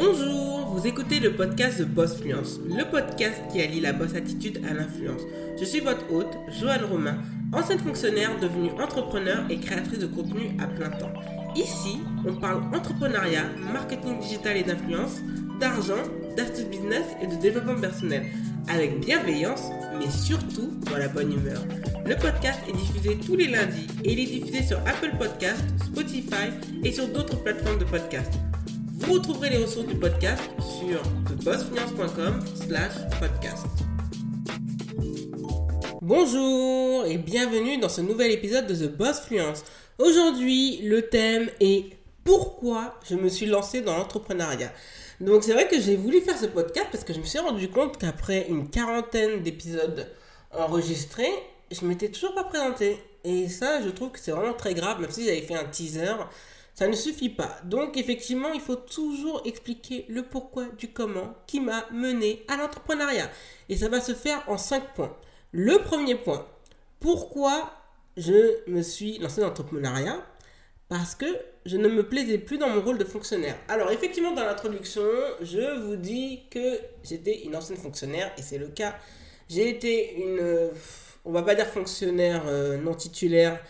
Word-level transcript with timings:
Bonjour, 0.00 0.60
vous 0.66 0.86
écoutez 0.86 1.18
le 1.18 1.32
podcast 1.32 1.80
de 1.80 1.84
Boss 1.84 2.18
Fluence, 2.18 2.60
le 2.68 2.88
podcast 2.88 3.42
qui 3.50 3.60
allie 3.60 3.80
la 3.80 3.92
boss 3.92 4.14
attitude 4.14 4.60
à 4.64 4.72
l'influence. 4.72 5.22
Je 5.58 5.64
suis 5.64 5.80
votre 5.80 6.12
hôte, 6.12 6.38
Joanne 6.60 6.84
Romain, 6.84 7.18
ancienne 7.52 7.80
fonctionnaire 7.80 8.38
devenue 8.40 8.70
entrepreneur 8.80 9.44
et 9.50 9.58
créatrice 9.58 9.98
de 9.98 10.06
contenu 10.06 10.52
à 10.60 10.68
plein 10.68 10.90
temps. 10.90 11.12
Ici, 11.56 11.98
on 12.24 12.32
parle 12.34 12.62
entrepreneuriat, 12.72 13.46
marketing 13.72 14.20
digital 14.20 14.58
et 14.58 14.62
d'influence, 14.62 15.16
d'argent, 15.58 16.04
d'astuces 16.36 16.66
business 16.66 17.06
et 17.20 17.26
de 17.26 17.34
développement 17.34 17.80
personnel, 17.80 18.26
avec 18.68 19.00
bienveillance, 19.00 19.64
mais 19.98 20.12
surtout 20.12 20.74
dans 20.88 20.98
la 20.98 21.08
bonne 21.08 21.32
humeur. 21.32 21.64
Le 22.06 22.14
podcast 22.14 22.60
est 22.68 22.76
diffusé 22.76 23.18
tous 23.26 23.34
les 23.34 23.48
lundis 23.48 23.88
et 24.04 24.12
il 24.12 24.20
est 24.20 24.38
diffusé 24.38 24.62
sur 24.62 24.78
Apple 24.78 25.10
Podcast, 25.18 25.64
Spotify 25.84 26.52
et 26.84 26.92
sur 26.92 27.08
d'autres 27.08 27.42
plateformes 27.42 27.80
de 27.80 27.84
podcast. 27.84 28.32
Vous 28.98 29.12
retrouverez 29.12 29.50
les 29.50 29.58
ressources 29.58 29.86
du 29.86 29.94
podcast 29.94 30.42
sur 30.58 31.00
thebossfinance.com 31.28 32.44
slash 32.54 32.94
podcast. 33.20 33.66
Bonjour 36.02 37.06
et 37.06 37.16
bienvenue 37.16 37.78
dans 37.78 37.88
ce 37.88 38.00
nouvel 38.00 38.32
épisode 38.32 38.66
de 38.66 38.74
The 38.74 38.96
Boss 38.96 39.20
Fluence. 39.20 39.62
Aujourd'hui, 39.98 40.80
le 40.82 41.08
thème 41.08 41.48
est 41.60 41.96
pourquoi 42.24 42.98
je 43.08 43.14
me 43.14 43.28
suis 43.28 43.46
lancé 43.46 43.82
dans 43.82 43.96
l'entrepreneuriat? 43.96 44.72
Donc 45.20 45.44
c'est 45.44 45.52
vrai 45.52 45.68
que 45.68 45.80
j'ai 45.80 45.96
voulu 45.96 46.20
faire 46.20 46.36
ce 46.36 46.46
podcast 46.46 46.88
parce 46.90 47.04
que 47.04 47.12
je 47.12 47.20
me 47.20 47.24
suis 47.24 47.38
rendu 47.38 47.68
compte 47.68 47.98
qu'après 47.98 48.46
une 48.48 48.68
quarantaine 48.68 49.42
d'épisodes 49.44 50.08
enregistrés, 50.52 51.32
je 51.70 51.84
m'étais 51.84 52.08
toujours 52.08 52.34
pas 52.34 52.44
présenté. 52.44 52.98
Et 53.22 53.48
ça, 53.48 53.80
je 53.80 53.90
trouve 53.90 54.10
que 54.10 54.18
c'est 54.18 54.32
vraiment 54.32 54.54
très 54.54 54.74
grave, 54.74 55.00
même 55.00 55.10
si 55.10 55.24
j'avais 55.24 55.42
fait 55.42 55.54
un 55.54 55.64
teaser 55.64 56.14
ça 56.78 56.86
ne 56.86 56.94
suffit 56.94 57.28
pas. 57.28 57.56
Donc 57.64 57.96
effectivement, 57.96 58.52
il 58.52 58.60
faut 58.60 58.76
toujours 58.76 59.42
expliquer 59.44 60.04
le 60.08 60.22
pourquoi 60.22 60.66
du 60.78 60.92
comment 60.92 61.34
qui 61.48 61.58
m'a 61.58 61.84
mené 61.90 62.44
à 62.46 62.56
l'entrepreneuriat. 62.56 63.28
Et 63.68 63.76
ça 63.76 63.88
va 63.88 64.00
se 64.00 64.14
faire 64.14 64.44
en 64.46 64.56
cinq 64.58 64.94
points. 64.94 65.12
Le 65.50 65.78
premier 65.78 66.14
point, 66.14 66.46
pourquoi 67.00 67.72
je 68.16 68.70
me 68.70 68.82
suis 68.82 69.18
lancé 69.18 69.40
dans 69.40 69.48
l'entrepreneuriat? 69.48 70.24
Parce 70.88 71.16
que 71.16 71.26
je 71.66 71.76
ne 71.76 71.88
me 71.88 72.08
plaisais 72.08 72.38
plus 72.38 72.58
dans 72.58 72.68
mon 72.68 72.80
rôle 72.80 72.98
de 72.98 73.04
fonctionnaire. 73.04 73.56
Alors 73.66 73.90
effectivement, 73.90 74.30
dans 74.30 74.44
l'introduction, 74.44 75.02
je 75.42 75.80
vous 75.80 75.96
dis 75.96 76.42
que 76.48 76.78
j'étais 77.02 77.40
une 77.42 77.56
ancienne 77.56 77.76
fonctionnaire 77.76 78.30
et 78.38 78.42
c'est 78.42 78.58
le 78.58 78.68
cas. 78.68 78.94
J'ai 79.48 79.68
été 79.68 80.14
une, 80.14 80.70
on 81.24 81.32
va 81.32 81.42
pas 81.42 81.56
dire 81.56 81.66
fonctionnaire 81.66 82.44
euh, 82.46 82.76
non 82.76 82.94
titulaire, 82.94 83.60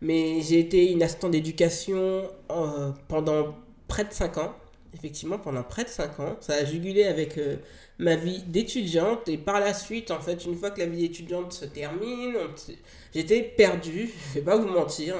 mais 0.00 0.40
j'ai 0.42 0.60
été 0.60 0.92
une 0.92 1.02
assistante 1.02 1.32
d'éducation 1.32 2.30
euh, 2.50 2.90
pendant 3.08 3.54
près 3.88 4.04
de 4.04 4.12
5 4.12 4.38
ans. 4.38 4.54
Effectivement, 4.94 5.38
pendant 5.38 5.62
près 5.62 5.84
de 5.84 5.88
5 5.88 6.20
ans. 6.20 6.36
Ça 6.40 6.54
a 6.54 6.64
jugulé 6.64 7.04
avec 7.04 7.38
euh, 7.38 7.56
ma 7.98 8.16
vie 8.16 8.42
d'étudiante. 8.46 9.28
Et 9.28 9.36
par 9.36 9.60
la 9.60 9.74
suite, 9.74 10.10
en 10.10 10.20
fait, 10.20 10.44
une 10.44 10.56
fois 10.56 10.70
que 10.70 10.80
la 10.80 10.86
vie 10.86 11.08
d'étudiante 11.08 11.52
se 11.52 11.64
termine, 11.66 12.34
j'étais 13.14 13.42
perdue, 13.42 14.10
je 14.28 14.38
vais 14.38 14.44
pas 14.44 14.56
vous 14.56 14.68
mentir. 14.68 15.16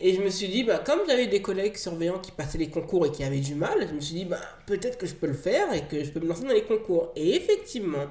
Et 0.00 0.14
je 0.14 0.20
me 0.20 0.30
suis 0.30 0.48
dit, 0.48 0.64
bah, 0.64 0.82
comme 0.84 1.00
j'avais 1.06 1.28
des 1.28 1.40
collègues 1.40 1.76
surveillants 1.76 2.18
qui 2.18 2.32
passaient 2.32 2.58
les 2.58 2.70
concours 2.70 3.06
et 3.06 3.12
qui 3.12 3.22
avaient 3.22 3.38
du 3.38 3.54
mal, 3.54 3.86
je 3.88 3.94
me 3.94 4.00
suis 4.00 4.14
dit, 4.16 4.24
bah, 4.24 4.40
peut-être 4.66 4.98
que 4.98 5.06
je 5.06 5.14
peux 5.14 5.28
le 5.28 5.34
faire 5.34 5.72
et 5.72 5.82
que 5.82 6.02
je 6.02 6.10
peux 6.10 6.20
me 6.20 6.26
lancer 6.26 6.42
dans 6.42 6.52
les 6.52 6.64
concours. 6.64 7.12
Et 7.14 7.36
effectivement, 7.36 8.06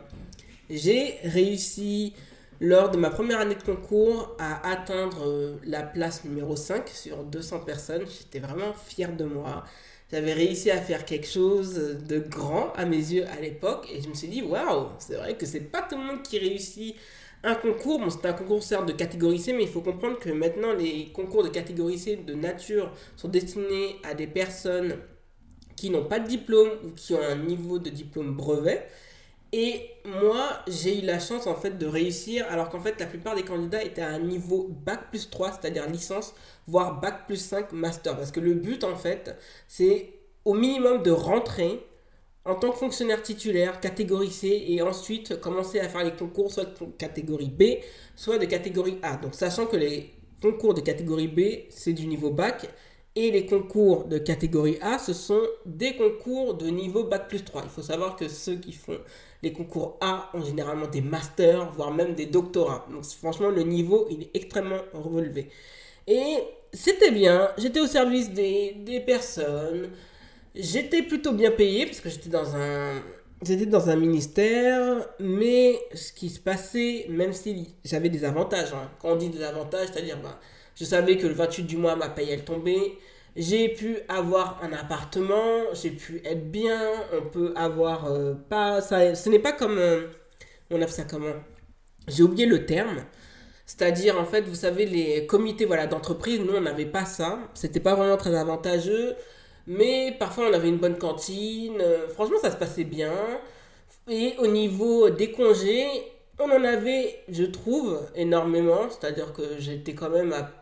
j'ai 0.69 1.16
réussi 1.23 2.13
lors 2.61 2.91
de 2.91 2.97
ma 2.97 3.09
première 3.09 3.39
année 3.39 3.55
de 3.55 3.63
concours 3.63 4.35
à 4.37 4.69
atteindre 4.69 5.27
euh, 5.27 5.57
la 5.65 5.81
place 5.81 6.23
numéro 6.23 6.55
5 6.55 6.87
sur 6.89 7.23
200 7.23 7.61
personnes. 7.61 8.03
J'étais 8.05 8.37
vraiment 8.37 8.71
fière 8.73 9.15
de 9.15 9.25
moi. 9.25 9.63
J'avais 10.11 10.33
réussi 10.33 10.69
à 10.69 10.79
faire 10.79 11.03
quelque 11.03 11.27
chose 11.27 11.73
de 11.73 12.19
grand 12.19 12.71
à 12.73 12.85
mes 12.85 12.97
yeux 12.97 13.25
à 13.35 13.41
l'époque 13.41 13.87
et 13.91 13.99
je 13.99 14.07
me 14.07 14.13
suis 14.13 14.27
dit 14.27 14.43
waouh, 14.43 14.89
c'est 14.99 15.15
vrai 15.15 15.35
que 15.35 15.47
c'est 15.47 15.61
pas 15.61 15.81
tout 15.81 15.97
le 15.97 16.03
monde 16.03 16.21
qui 16.21 16.37
réussit 16.37 16.95
un 17.43 17.55
concours. 17.55 17.97
Bon, 17.99 18.11
c'est 18.11 18.27
un 18.27 18.33
concours 18.33 18.61
certes 18.61 18.85
de 18.85 18.94
catégorie 18.94 19.39
C, 19.39 19.53
mais 19.53 19.63
il 19.63 19.69
faut 19.69 19.81
comprendre 19.81 20.19
que 20.19 20.29
maintenant 20.29 20.73
les 20.73 21.11
concours 21.13 21.44
de 21.44 21.50
catégorie 21.50 21.97
C 21.97 22.17
de 22.17 22.35
nature 22.35 22.91
sont 23.16 23.29
destinés 23.29 23.95
à 24.03 24.13
des 24.13 24.27
personnes 24.27 24.97
qui 25.75 25.89
n'ont 25.89 26.05
pas 26.05 26.19
de 26.19 26.27
diplôme 26.27 26.69
ou 26.85 26.91
qui 26.91 27.16
ont 27.16 27.23
un 27.23 27.38
niveau 27.38 27.79
de 27.79 27.89
diplôme 27.89 28.35
brevet. 28.35 28.85
Et 29.53 29.89
moi, 30.06 30.50
j'ai 30.67 31.00
eu 31.00 31.01
la 31.01 31.19
chance 31.19 31.45
en 31.45 31.56
fait 31.56 31.78
de 31.78 31.85
réussir, 31.85 32.45
alors 32.50 32.69
qu'en 32.69 32.79
fait 32.79 32.97
la 33.00 33.06
plupart 33.06 33.35
des 33.35 33.44
candidats 33.44 33.84
étaient 33.84 34.01
à 34.01 34.09
un 34.09 34.19
niveau 34.19 34.69
bac 34.69 35.09
plus 35.09 35.29
3, 35.29 35.59
c'est-à-dire 35.59 35.89
licence, 35.89 36.34
voire 36.67 37.01
bac 37.01 37.28
plus 37.28 37.35
5 37.35 37.73
master. 37.73 38.16
Parce 38.16 38.31
que 38.31 38.39
le 38.39 38.53
but 38.53 38.84
en 38.85 38.95
fait, 38.95 39.35
c'est 39.67 40.13
au 40.45 40.53
minimum 40.53 41.03
de 41.03 41.12
rentrer 41.12 41.85
en 42.45 42.56
tant 42.56 42.72
que 42.72 42.78
fonctionnaire 42.78 43.22
titulaire, 43.22 43.79
catégorie 43.79 44.31
C, 44.31 44.63
et 44.67 44.81
ensuite 44.81 45.39
commencer 45.39 45.79
à 45.79 45.89
faire 45.89 46.03
les 46.03 46.13
concours 46.16 46.51
soit 46.51 46.66
de 46.66 46.85
catégorie 46.97 47.50
B, 47.50 47.83
soit 48.16 48.38
de 48.38 48.45
catégorie 48.45 48.97
A. 49.03 49.18
Donc 49.18 49.35
sachant 49.35 49.68
que 49.68 49.75
les 49.75 50.12
concours 50.41 50.73
de 50.73 50.81
catégorie 50.81 51.28
B, 51.28 51.68
c'est 51.69 51.94
du 51.94 52.07
niveau 52.07 52.31
bac, 52.31 52.68
et 53.16 53.31
les 53.31 53.45
concours 53.45 54.05
de 54.05 54.17
catégorie 54.17 54.77
A, 54.81 54.97
ce 54.97 55.13
sont 55.13 55.41
des 55.66 55.95
concours 55.95 56.53
de 56.53 56.67
niveau 56.67 57.03
Bac 57.03 57.27
plus 57.27 57.44
3. 57.44 57.63
Il 57.66 57.69
faut 57.69 57.81
savoir 57.81 58.16
que 58.16 58.29
ceux 58.29 58.55
qui 58.55 58.72
font 58.72 58.99
les 59.44 59.51
concours 59.51 59.97
A 59.99 60.29
ont 60.33 60.44
généralement 60.44 60.88
des 60.88 61.01
masters, 61.01 61.71
voire 61.71 61.91
même 61.91 62.13
des 62.13 62.25
doctorats. 62.25 62.88
Donc 62.89 63.03
franchement, 63.05 63.50
le 63.50 63.63
niveau, 63.63 64.07
il 64.09 64.23
est 64.23 64.31
extrêmement 64.33 64.81
relevé. 64.94 65.50
Et 66.07 66.38
c'était 66.73 67.11
bien, 67.11 67.50
j'étais 67.57 67.81
au 67.81 67.88
service 67.88 68.31
des, 68.31 68.75
des 68.85 69.01
personnes, 69.01 69.89
j'étais 70.55 71.01
plutôt 71.01 71.33
bien 71.33 71.51
payé, 71.51 71.85
parce 71.85 72.00
que 72.00 72.09
j'étais 72.09 72.29
dans 72.29 72.55
un... 72.55 73.01
J'étais 73.44 73.66
dans 73.66 73.89
un 73.89 73.95
ministère, 73.95 75.03
mais 75.19 75.79
ce 75.95 76.13
qui 76.13 76.29
se 76.29 76.39
passait, 76.39 77.07
même 77.09 77.33
si 77.33 77.73
j'avais 77.83 78.09
des 78.09 78.23
avantages, 78.23 78.71
hein. 78.71 78.88
quand 79.00 79.13
on 79.13 79.16
dit 79.16 79.29
des 79.29 79.41
avantages, 79.41 79.88
c'est-à-dire 79.91 80.19
bah, 80.21 80.39
je 80.81 80.86
savais 80.88 81.16
que 81.16 81.28
le 81.28 81.34
28 81.34 81.64
du 81.64 81.78
mois, 81.78 81.96
ma 81.96 82.09
paye, 82.09 82.31
elle 82.31 82.44
tombait. 82.44 82.94
J'ai 83.36 83.69
pu 83.69 83.97
avoir 84.09 84.59
un 84.64 84.74
appartement, 84.74 85.72
j'ai 85.74 85.92
pu 85.92 86.24
être 86.25 86.50
bien, 86.50 86.81
on 87.14 87.30
peut 87.30 87.53
avoir 87.56 88.08
euh, 88.08 88.34
pas... 88.34 88.81
Ça, 88.81 89.14
ce 89.14 89.30
n'est 89.30 89.38
pas 89.38 89.52
comme... 89.52 89.78
Euh, 89.78 90.08
on 90.72 90.81
a 90.81 90.88
fait 90.88 90.94
ça 90.94 91.03
comment? 91.03 91.36
J'ai 92.08 92.24
oublié 92.24 92.47
le 92.47 92.66
terme. 92.66 93.06
C'est-à-dire, 93.68 94.19
en 94.19 94.25
fait, 94.25 94.42
vous 94.42 94.56
savez, 94.56 94.88
les 94.88 95.28
comités 95.28 95.66
voilà, 95.66 95.86
d'entreprise, 95.86 96.40
nous, 96.40 96.56
on 96.56 96.62
n'avait 96.62 96.88
pas 96.88 97.06
ça. 97.06 97.38
C'était 97.53 97.80
pas 97.80 97.94
vraiment 97.94 98.18
très 98.18 98.34
avantageux. 98.34 99.13
Mais 99.68 100.16
parfois, 100.18 100.48
on 100.50 100.53
avait 100.53 100.69
une 100.69 100.80
bonne 100.80 100.98
cantine. 100.98 101.80
Franchement, 102.13 102.38
ça 102.42 102.50
se 102.50 102.58
passait 102.58 102.86
bien. 102.86 103.13
Et 104.09 104.34
au 104.40 104.48
niveau 104.48 105.12
des 105.12 105.31
congés, 105.31 105.86
on 106.40 106.50
en 106.50 106.63
avait, 106.63 107.19
je 107.30 107.44
trouve, 107.44 108.00
énormément. 108.16 108.90
C'est-à-dire 108.90 109.31
que 109.31 109.59
j'étais 109.59 109.94
quand 109.94 110.09
même 110.09 110.34
à 110.34 110.60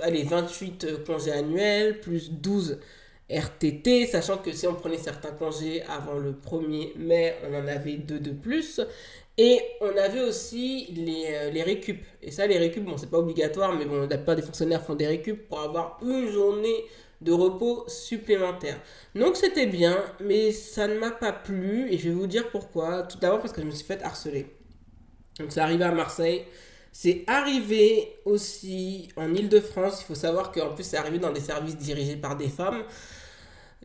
allez, 0.00 0.22
28 0.22 0.84
euh, 0.84 1.04
congés 1.04 1.32
annuels, 1.32 2.00
plus 2.00 2.30
12 2.30 2.78
RTT, 3.30 4.06
sachant 4.06 4.38
que 4.38 4.52
si 4.52 4.66
on 4.66 4.74
prenait 4.74 4.98
certains 4.98 5.32
congés 5.32 5.82
avant 5.82 6.18
le 6.18 6.32
1er 6.32 6.96
mai, 6.96 7.34
on 7.48 7.54
en 7.54 7.66
avait 7.66 7.96
deux 7.96 8.18
de 8.18 8.30
plus. 8.30 8.80
Et 9.38 9.60
on 9.80 9.96
avait 9.96 10.20
aussi 10.20 10.88
les, 10.94 11.24
euh, 11.28 11.50
les 11.50 11.62
récup. 11.62 12.02
Et 12.22 12.30
ça, 12.30 12.46
les 12.46 12.58
récup, 12.58 12.84
bon, 12.84 12.98
c'est 12.98 13.10
pas 13.10 13.18
obligatoire, 13.18 13.74
mais 13.74 13.86
bon, 13.86 14.02
la 14.02 14.16
plupart 14.18 14.36
des 14.36 14.42
fonctionnaires 14.42 14.84
font 14.84 14.94
des 14.94 15.06
récup 15.06 15.48
pour 15.48 15.60
avoir 15.60 15.98
une 16.02 16.30
journée 16.30 16.84
de 17.22 17.32
repos 17.32 17.84
supplémentaire. 17.88 18.78
Donc 19.14 19.36
c'était 19.36 19.66
bien, 19.66 19.96
mais 20.20 20.52
ça 20.52 20.88
ne 20.88 20.98
m'a 20.98 21.10
pas 21.10 21.32
plu, 21.32 21.90
et 21.90 21.98
je 21.98 22.08
vais 22.08 22.14
vous 22.14 22.26
dire 22.26 22.50
pourquoi. 22.50 23.04
Tout 23.04 23.18
d'abord 23.18 23.40
parce 23.40 23.52
que 23.52 23.62
je 23.62 23.66
me 23.66 23.70
suis 23.70 23.84
fait 23.84 24.02
harceler. 24.02 24.46
Donc 25.38 25.52
ça 25.52 25.64
arrivé 25.64 25.84
à 25.84 25.92
Marseille, 25.92 26.44
c'est 26.92 27.24
arrivé 27.26 28.16
aussi 28.26 29.08
en 29.16 29.32
Ile-de-France. 29.34 30.02
Il 30.02 30.04
faut 30.04 30.14
savoir 30.14 30.52
qu'en 30.52 30.74
plus, 30.74 30.84
c'est 30.84 30.98
arrivé 30.98 31.18
dans 31.18 31.32
des 31.32 31.40
services 31.40 31.78
dirigés 31.78 32.16
par 32.16 32.36
des 32.36 32.48
femmes. 32.48 32.84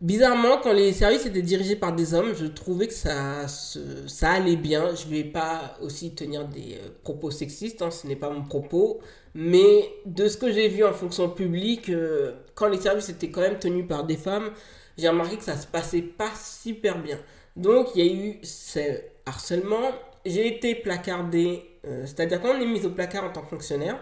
Bizarrement, 0.02 0.60
quand 0.62 0.74
les 0.74 0.94
services 0.94 1.26
étaient 1.26 1.42
dirigés 1.42 1.78
par 1.78 1.96
des 1.96 2.14
hommes, 2.14 2.36
je 2.36 2.46
trouvais 2.46 2.86
que 2.88 2.94
ça, 2.94 3.48
ça 3.48 4.32
allait 4.32 4.58
bien. 4.58 4.94
Je 4.94 5.06
ne 5.06 5.10
vais 5.10 5.24
pas 5.24 5.76
aussi 5.82 6.14
tenir 6.14 6.48
des 6.48 6.76
euh, 6.76 6.90
propos 7.02 7.32
sexistes, 7.32 7.82
hein, 7.82 7.90
ce 7.90 8.06
n'est 8.06 8.16
pas 8.16 8.30
mon 8.30 8.44
propos. 8.44 9.00
Mais 9.34 9.90
de 10.06 10.28
ce 10.28 10.38
que 10.38 10.52
j'ai 10.52 10.68
vu 10.68 10.84
en 10.84 10.94
fonction 10.94 11.30
publique, 11.30 11.90
euh, 11.90 12.34
quand 12.54 12.68
les 12.68 12.80
services 12.80 13.10
étaient 13.10 13.32
quand 13.32 13.42
même 13.42 13.58
tenus 13.58 13.88
par 13.88 14.04
des 14.04 14.18
femmes, 14.18 14.52
j'ai 14.98 15.08
remarqué 15.10 15.38
que 15.38 15.44
ça 15.44 15.58
se 15.58 15.66
passait 15.66 16.02
pas 16.02 16.32
super 16.36 17.02
bien. 17.02 17.18
Donc 17.56 17.88
il 17.96 18.06
y 18.06 18.10
a 18.10 18.14
eu 18.14 18.40
ce 18.44 19.00
harcèlement. 19.26 19.92
J'ai 20.26 20.48
été 20.48 20.76
placardé 20.76 21.64
euh, 21.88 22.06
c'est-à-dire 22.06 22.42
quand 22.42 22.50
on 22.50 22.62
est 22.62 22.66
mis 22.66 22.86
au 22.86 22.90
placard 22.90 23.24
en 23.24 23.32
tant 23.32 23.42
que 23.42 23.50
fonctionnaire, 23.50 23.98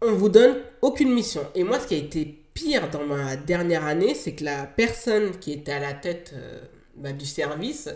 on 0.00 0.12
vous 0.12 0.28
donne 0.28 0.56
aucune 0.80 1.12
mission. 1.12 1.42
Et 1.54 1.64
moi, 1.64 1.78
ce 1.78 1.86
qui 1.86 1.94
a 1.94 1.98
été 1.98 2.24
pire 2.54 2.90
dans 2.90 3.04
ma 3.04 3.36
dernière 3.36 3.84
année, 3.84 4.14
c'est 4.14 4.34
que 4.34 4.44
la 4.44 4.66
personne 4.66 5.38
qui 5.38 5.52
était 5.52 5.72
à 5.72 5.80
la 5.80 5.94
tête 5.94 6.32
euh, 6.34 6.60
bah, 6.96 7.12
du 7.12 7.24
service, 7.24 7.88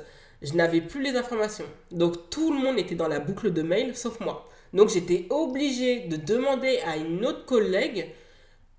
je 0.43 0.53
n'avais 0.55 0.81
plus 0.81 1.03
les 1.03 1.17
informations. 1.17 1.67
Donc 1.91 2.31
tout 2.31 2.53
le 2.53 2.59
monde 2.59 2.79
était 2.79 2.95
dans 2.95 3.09
la 3.09 3.21
boucle 3.21 3.53
de 3.53 3.63
mail, 3.63 3.97
sauf 3.97 4.21
moi. 4.21 4.49
Donc 4.73 4.89
j'étais 4.91 5.27
obligé 5.31 6.07
de 6.07 6.17
demander 6.17 6.79
à 6.87 6.97
une 6.97 7.25
autre 7.27 7.45
collègue 7.45 8.13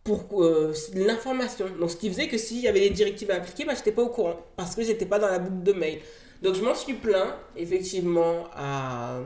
pour 0.08 0.42
euh, 0.42 0.74
l'information. 0.94 1.66
Donc, 1.78 1.92
ce 1.92 1.98
qui 1.98 2.10
faisait 2.10 2.30
que 2.30 2.38
s'il 2.38 2.62
y 2.62 2.68
avait 2.70 2.80
des 2.80 2.92
directives 2.92 3.30
à 3.30 3.36
appliquer, 3.36 3.66
bah, 3.66 3.74
je 3.74 3.80
n'étais 3.80 3.92
pas 3.92 4.04
au 4.04 4.10
courant 4.10 4.38
parce 4.56 4.74
que 4.74 4.82
j'étais 4.82 5.06
pas 5.06 5.20
dans 5.20 5.28
la 5.28 5.40
boucle 5.40 5.64
de 5.64 5.74
mail. 5.74 6.00
Donc, 6.42 6.56
je 6.56 6.62
m'en 6.62 6.74
suis 6.74 6.94
plaint, 6.94 7.34
effectivement, 7.58 8.46
à, 8.56 9.20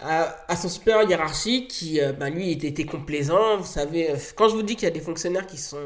à, 0.00 0.56
son 0.56 0.68
supérieur 0.68 1.08
hiérarchique 1.08 1.68
qui, 1.68 2.00
euh, 2.00 2.12
bah, 2.12 2.30
lui, 2.30 2.50
était, 2.52 2.84
complaisant. 2.84 3.58
Vous 3.58 3.64
savez, 3.64 4.10
euh, 4.10 4.16
quand 4.36 4.48
je 4.48 4.54
vous 4.54 4.62
dis 4.62 4.76
qu'il 4.76 4.84
y 4.84 4.90
a 4.90 4.94
des 4.94 5.00
fonctionnaires 5.00 5.46
qui 5.46 5.58
sont 5.58 5.78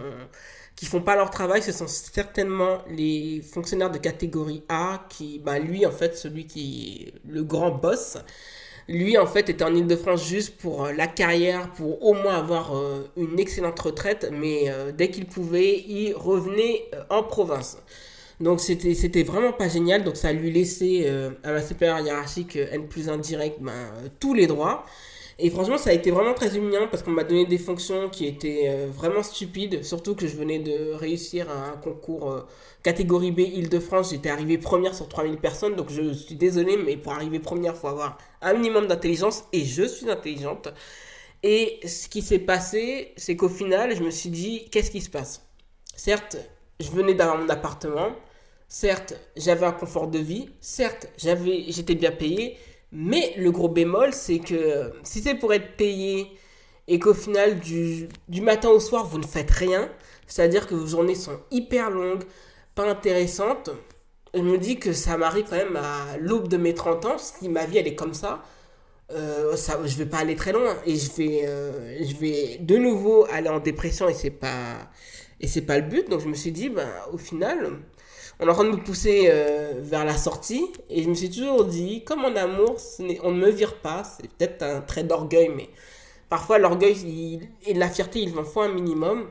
qui 0.77 0.87
font 0.87 1.03
pas 1.03 1.15
leur 1.15 1.29
travail, 1.31 1.63
ce 1.63 1.73
sont 1.73 1.87
certainement 1.87 2.79
les 2.89 3.43
fonctionnaires 3.43 3.91
de 3.91 3.99
catégorie 3.99 4.63
A 4.71 5.05
qui, 5.11 5.39
bah, 5.39 5.59
lui, 5.59 5.85
en 5.85 5.91
fait, 5.91 6.17
celui 6.17 6.47
qui 6.47 7.13
le 7.29 7.43
grand 7.45 7.71
boss, 7.71 8.17
lui, 8.89 9.19
en 9.19 9.27
fait, 9.27 9.51
était 9.51 9.63
en 9.65 9.75
Ile-de-France 9.75 10.27
juste 10.27 10.57
pour 10.57 10.87
euh, 10.87 10.93
la 10.93 11.07
carrière, 11.07 11.71
pour 11.75 12.03
au 12.03 12.15
moins 12.15 12.35
avoir 12.35 12.77
euh, 12.77 13.11
une 13.17 13.39
excellente 13.39 13.79
retraite, 13.79 14.31
mais 14.33 14.73
dès 14.97 15.11
qu'il 15.11 15.27
pouvait, 15.27 15.79
il 15.87 16.15
revenait 16.15 16.91
en 17.11 17.23
province. 17.23 17.77
Donc 18.41 18.61
c'était 18.61 18.95
c'était 18.95 19.23
vraiment 19.23 19.53
pas 19.53 19.69
génial, 19.69 20.03
donc 20.03 20.17
ça 20.17 20.33
lui 20.33 20.51
laissé 20.51 21.07
à 21.45 21.53
ma 21.53 21.63
supérieure 21.63 22.01
hiérarchique 22.01 22.57
N 22.57 22.89
plus 22.89 23.09
indirect 23.09 23.59
ben, 23.61 23.93
tous 24.19 24.35
les 24.35 24.47
droits. 24.47 24.85
Et 25.43 25.49
franchement, 25.49 25.79
ça 25.79 25.91
a 25.91 25.93
été 25.95 26.11
vraiment 26.11 26.35
très 26.35 26.57
humiliant 26.57 26.87
parce 26.91 27.03
qu'on 27.03 27.13
m'a 27.13 27.25
donné 27.25 27.47
des 27.47 27.57
fonctions 27.57 28.11
qui 28.11 28.27
étaient 28.27 28.87
vraiment 28.95 29.23
stupides, 29.23 29.83
surtout 29.83 30.15
que 30.15 30.27
je 30.27 30.37
venais 30.37 30.59
de 30.59 30.93
réussir 30.93 31.51
un 31.51 31.79
concours 31.79 32.45
catégorie 32.83 33.31
B 33.31 33.41
Île-de-France, 33.41 34.11
j'étais 34.11 34.29
arrivé 34.31 34.59
première 34.59 34.95
sur 34.95 35.09
3000 35.09 35.39
personnes, 35.39 35.77
donc 35.77 35.91
je 35.91 36.13
suis 36.13 36.35
désolé, 36.35 36.77
mais 36.77 36.97
pour 36.97 37.13
arriver 37.13 37.39
première, 37.39 37.75
il 37.75 37.79
faut 37.79 37.89
avoir 37.89 38.19
un 38.43 38.53
minimum 38.55 38.87
d'intelligence, 38.87 39.45
et 39.53 39.65
je 39.65 39.85
suis 39.85 40.11
intelligente. 40.11 40.69
Et 41.43 41.81
ce 41.87 42.09
qui 42.09 42.21
s'est 42.21 42.39
passé, 42.39 43.13
c'est 43.17 43.37
qu'au 43.37 43.49
final, 43.49 43.97
je 43.97 44.03
me 44.03 44.11
suis 44.11 44.31
dit, 44.31 44.69
qu'est-ce 44.71 44.91
qui 44.91 45.01
se 45.01 45.11
passe? 45.11 45.43
Certes, 45.97 46.37
je 46.81 46.91
venais 46.91 47.15
d'avoir 47.15 47.39
mon 47.39 47.49
appartement, 47.49 48.11
certes, 48.71 49.15
j'avais 49.37 49.67
un 49.67 49.73
confort 49.73 50.09
de 50.09 50.19
vie, 50.19 50.49
certes, 50.61 51.09
j'avais, 51.19 51.67
j'étais 51.69 51.97
bien 51.97 52.13
payé, 52.13 52.57
mais 52.93 53.35
le 53.37 53.51
gros 53.53 53.69
bémol, 53.69 54.15
c'est 54.15 54.39
que 54.39 54.93
si 55.03 55.21
c'est 55.21 55.35
pour 55.35 55.53
être 55.53 55.77
payé 55.77 56.29
et 56.89 56.99
qu'au 56.99 57.15
final, 57.15 57.61
du, 57.61 58.09
du 58.29 58.41
matin 58.41 58.71
au 58.71 58.81
soir, 58.81 59.07
vous 59.07 59.19
ne 59.19 59.27
faites 59.27 59.51
rien, 59.51 59.91
c'est-à-dire 60.27 60.67
que 60.67 60.75
vos 60.75 60.87
journées 60.87 61.15
sont 61.15 61.39
hyper 61.51 61.91
longues, 61.91 62.25
intéressante, 62.89 63.71
je 64.35 64.41
me 64.41 64.59
dis 64.59 64.79
que 64.79 64.93
ça 64.93 65.17
m'arrive 65.17 65.47
quand 65.49 65.57
même 65.57 65.77
à 65.77 66.17
l'aube 66.19 66.49
de 66.49 66.57
mes 66.57 66.75
30 66.75 67.05
ans, 67.07 67.19
si 67.19 67.49
ma 67.49 67.67
vie 67.67 67.79
elle 67.79 67.89
est 67.89 67.95
comme 67.95 68.15
ça, 68.15 68.43
euh, 69.13 69.57
ça 69.57 69.81
je 69.85 69.97
vais 69.97 70.07
pas 70.07 70.19
aller 70.19 70.37
très 70.37 70.53
loin 70.53 70.77
et 70.87 70.97
je 70.97 71.11
vais, 71.13 71.43
euh, 71.47 72.05
je 72.05 72.15
vais 72.17 72.59
de 72.61 72.77
nouveau 72.77 73.27
aller 73.31 73.49
en 73.49 73.61
dépression 73.61 74.09
et 74.09 74.15
c'est 74.15 74.31
pas, 74.31 74.91
et 75.41 75.49
c'est 75.49 75.63
pas 75.63 75.79
le 75.79 75.87
but. 75.87 76.09
Donc 76.09 76.21
je 76.21 76.29
me 76.29 76.35
suis 76.35 76.53
dit, 76.53 76.69
ben, 76.69 76.89
au 77.13 77.19
final, 77.19 77.73
on 78.41 78.47
est 78.47 78.51
en 78.51 78.55
train 78.55 78.65
de 78.65 78.71
me 78.71 78.83
pousser 78.83 79.29
euh, 79.29 79.75
vers 79.79 80.05
la 80.05 80.17
sortie. 80.17 80.67
Et 80.89 81.03
je 81.03 81.09
me 81.09 81.15
suis 81.15 81.31
toujours 81.31 81.65
dit, 81.65 82.03
comme 82.05 82.25
en 82.25 82.35
amour, 82.35 82.77
on 83.23 83.33
ne 83.33 83.39
me 83.39 83.51
vire 83.51 83.77
pas, 83.77 84.03
c'est 84.05 84.29
peut-être 84.29 84.63
un 84.63 84.81
trait 84.81 85.05
d'orgueil, 85.05 85.51
mais 85.55 85.69
parfois 86.29 86.59
l'orgueil 86.59 87.41
et 87.67 87.75
la 87.75 87.91
fierté, 87.91 88.21
ils 88.21 88.37
en 88.39 88.45
font 88.45 88.63
un 88.63 88.73
minimum. 88.73 89.27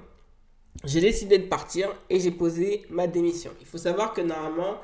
J'ai 0.85 1.01
décidé 1.01 1.39
de 1.39 1.47
partir 1.47 1.89
et 2.09 2.19
j'ai 2.19 2.31
posé 2.31 2.85
ma 2.89 3.07
démission. 3.07 3.51
Il 3.59 3.65
faut 3.65 3.79
savoir 3.79 4.13
que 4.13 4.21
normalement, 4.21 4.77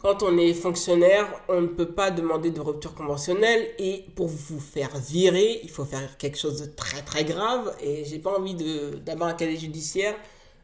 quand 0.00 0.22
on 0.22 0.38
est 0.38 0.54
fonctionnaire, 0.54 1.26
on 1.48 1.60
ne 1.62 1.66
peut 1.66 1.90
pas 1.90 2.10
demander 2.10 2.50
de 2.50 2.60
rupture 2.60 2.94
conventionnelle. 2.94 3.68
Et 3.78 4.04
pour 4.14 4.28
vous 4.28 4.60
faire 4.60 4.96
virer, 4.96 5.60
il 5.64 5.70
faut 5.70 5.84
faire 5.84 6.16
quelque 6.16 6.38
chose 6.38 6.60
de 6.62 6.66
très 6.66 7.02
très 7.02 7.24
grave. 7.24 7.76
Et 7.82 8.04
j'ai 8.04 8.20
pas 8.20 8.38
envie 8.38 8.54
d'avoir 9.04 9.30
un 9.30 9.34
casier 9.34 9.58
judiciaire 9.58 10.14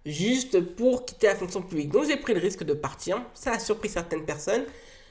juste 0.09 0.61
pour 0.61 1.05
quitter 1.05 1.27
la 1.29 1.37
fonction 1.37 1.63
publique. 1.63 1.91
Donc 1.91 2.07
j'ai 2.07 2.17
pris 2.17 2.35
le 2.35 2.41
risque 2.41 2.65
de 2.65 2.73
partir. 2.73 3.23
Ça 3.35 3.53
a 3.53 3.59
surpris 3.59 3.89
certaines 3.89 4.25
personnes, 4.25 4.65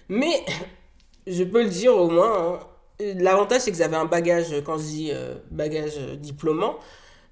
mais 0.10 0.44
je 1.28 1.44
peux 1.44 1.64
le 1.64 1.70
dire 1.70 1.96
au 1.96 2.10
moins. 2.10 2.56
Hein, 2.56 2.60
l'avantage 3.00 3.62
c'est 3.62 3.72
que 3.72 3.78
j'avais 3.78 3.96
un 3.96 4.06
bagage, 4.06 4.54
quand 4.66 4.78
je 4.78 4.84
dis 4.84 5.12
euh, 5.14 5.36
bagage 5.52 5.98
diplômant, 6.20 6.78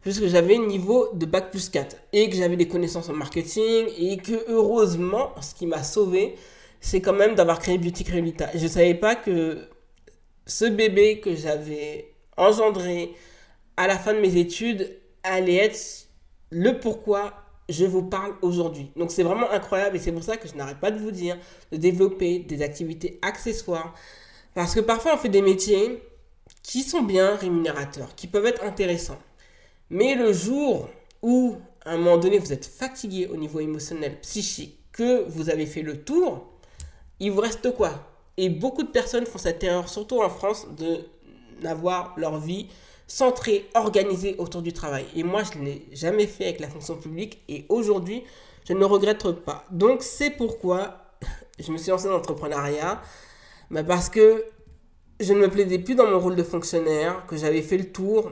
puisque 0.01 0.27
j'avais 0.27 0.57
niveau 0.57 1.09
de 1.13 1.25
bac 1.25 1.49
plus 1.49 1.69
4 1.69 1.95
et 2.13 2.29
que 2.29 2.35
j'avais 2.35 2.55
des 2.55 2.67
connaissances 2.67 3.09
en 3.09 3.13
marketing 3.13 3.87
et 3.97 4.17
que 4.17 4.45
heureusement, 4.49 5.33
ce 5.41 5.55
qui 5.55 5.65
m'a 5.65 5.83
sauvé, 5.83 6.35
c'est 6.79 7.01
quand 7.01 7.13
même 7.13 7.33
d'avoir 7.33 7.59
créé 7.59 7.79
Beauty 7.79 8.03
Créolita. 8.03 8.49
Je 8.53 8.63
ne 8.63 8.67
savais 8.67 8.93
pas 8.93 9.15
que 9.15 9.67
ce 10.45 10.65
bébé 10.65 11.19
que 11.19 11.35
j'avais 11.35 12.13
engendré 12.37 13.15
à 13.77 13.87
la 13.87 13.97
fin 13.97 14.13
de 14.13 14.19
mes 14.19 14.37
études 14.37 14.95
allait 15.23 15.55
être 15.55 16.07
le 16.51 16.79
pourquoi 16.79 17.33
je 17.69 17.85
vous 17.85 18.03
parle 18.03 18.35
aujourd'hui. 18.41 18.91
Donc 18.95 19.11
c'est 19.11 19.23
vraiment 19.23 19.49
incroyable 19.51 19.95
et 19.95 19.99
c'est 19.99 20.11
pour 20.11 20.23
ça 20.23 20.37
que 20.37 20.47
je 20.47 20.55
n'arrête 20.55 20.79
pas 20.79 20.91
de 20.91 20.99
vous 20.99 21.11
dire 21.11 21.37
de 21.71 21.77
développer 21.77 22.39
des 22.39 22.61
activités 22.61 23.19
accessoires 23.21 23.93
parce 24.53 24.75
que 24.75 24.79
parfois 24.79 25.15
on 25.15 25.17
fait 25.17 25.29
des 25.29 25.41
métiers 25.41 26.01
qui 26.63 26.83
sont 26.83 27.03
bien 27.03 27.35
rémunérateurs, 27.35 28.15
qui 28.15 28.27
peuvent 28.27 28.45
être 28.45 28.63
intéressants. 28.63 29.19
Mais 29.89 30.15
le 30.15 30.33
jour 30.33 30.89
où, 31.21 31.57
à 31.83 31.91
un 31.91 31.97
moment 31.97 32.17
donné, 32.17 32.39
vous 32.39 32.53
êtes 32.53 32.65
fatigué 32.65 33.27
au 33.27 33.37
niveau 33.37 33.59
émotionnel, 33.59 34.19
psychique, 34.21 34.79
que 34.91 35.25
vous 35.27 35.49
avez 35.49 35.65
fait 35.65 35.81
le 35.81 36.03
tour, 36.03 36.47
il 37.19 37.31
vous 37.31 37.41
reste 37.41 37.71
quoi? 37.73 37.91
Et 38.37 38.49
beaucoup 38.49 38.83
de 38.83 38.89
personnes 38.89 39.25
font 39.25 39.37
cette 39.37 39.63
erreur, 39.63 39.89
surtout 39.89 40.21
en 40.21 40.29
France, 40.29 40.67
de 40.77 40.99
n'avoir 41.61 42.13
leur 42.17 42.39
vie 42.39 42.67
centrée, 43.07 43.69
organisée 43.75 44.35
autour 44.37 44.61
du 44.61 44.73
travail. 44.73 45.05
Et 45.15 45.23
moi, 45.23 45.43
je 45.43 45.59
ne 45.59 45.65
l'ai 45.65 45.87
jamais 45.91 46.27
fait 46.27 46.45
avec 46.45 46.59
la 46.59 46.67
fonction 46.67 46.95
publique 46.95 47.41
et 47.47 47.65
aujourd'hui, 47.69 48.23
je 48.67 48.73
ne 48.73 48.83
regrette 48.85 49.31
pas. 49.31 49.65
Donc, 49.71 50.01
c'est 50.01 50.31
pourquoi 50.31 51.05
je 51.59 51.71
me 51.71 51.77
suis 51.77 51.91
lancé 51.91 52.07
dans 52.07 52.13
l'entrepreneuriat. 52.13 53.01
Bah, 53.71 53.83
parce 53.83 54.09
que 54.09 54.45
je 55.19 55.33
ne 55.33 55.39
me 55.39 55.49
plaisais 55.49 55.79
plus 55.79 55.95
dans 55.95 56.07
mon 56.07 56.19
rôle 56.19 56.35
de 56.35 56.43
fonctionnaire, 56.43 57.25
que 57.27 57.37
j'avais 57.37 57.61
fait 57.61 57.77
le 57.77 57.91
tour 57.91 58.31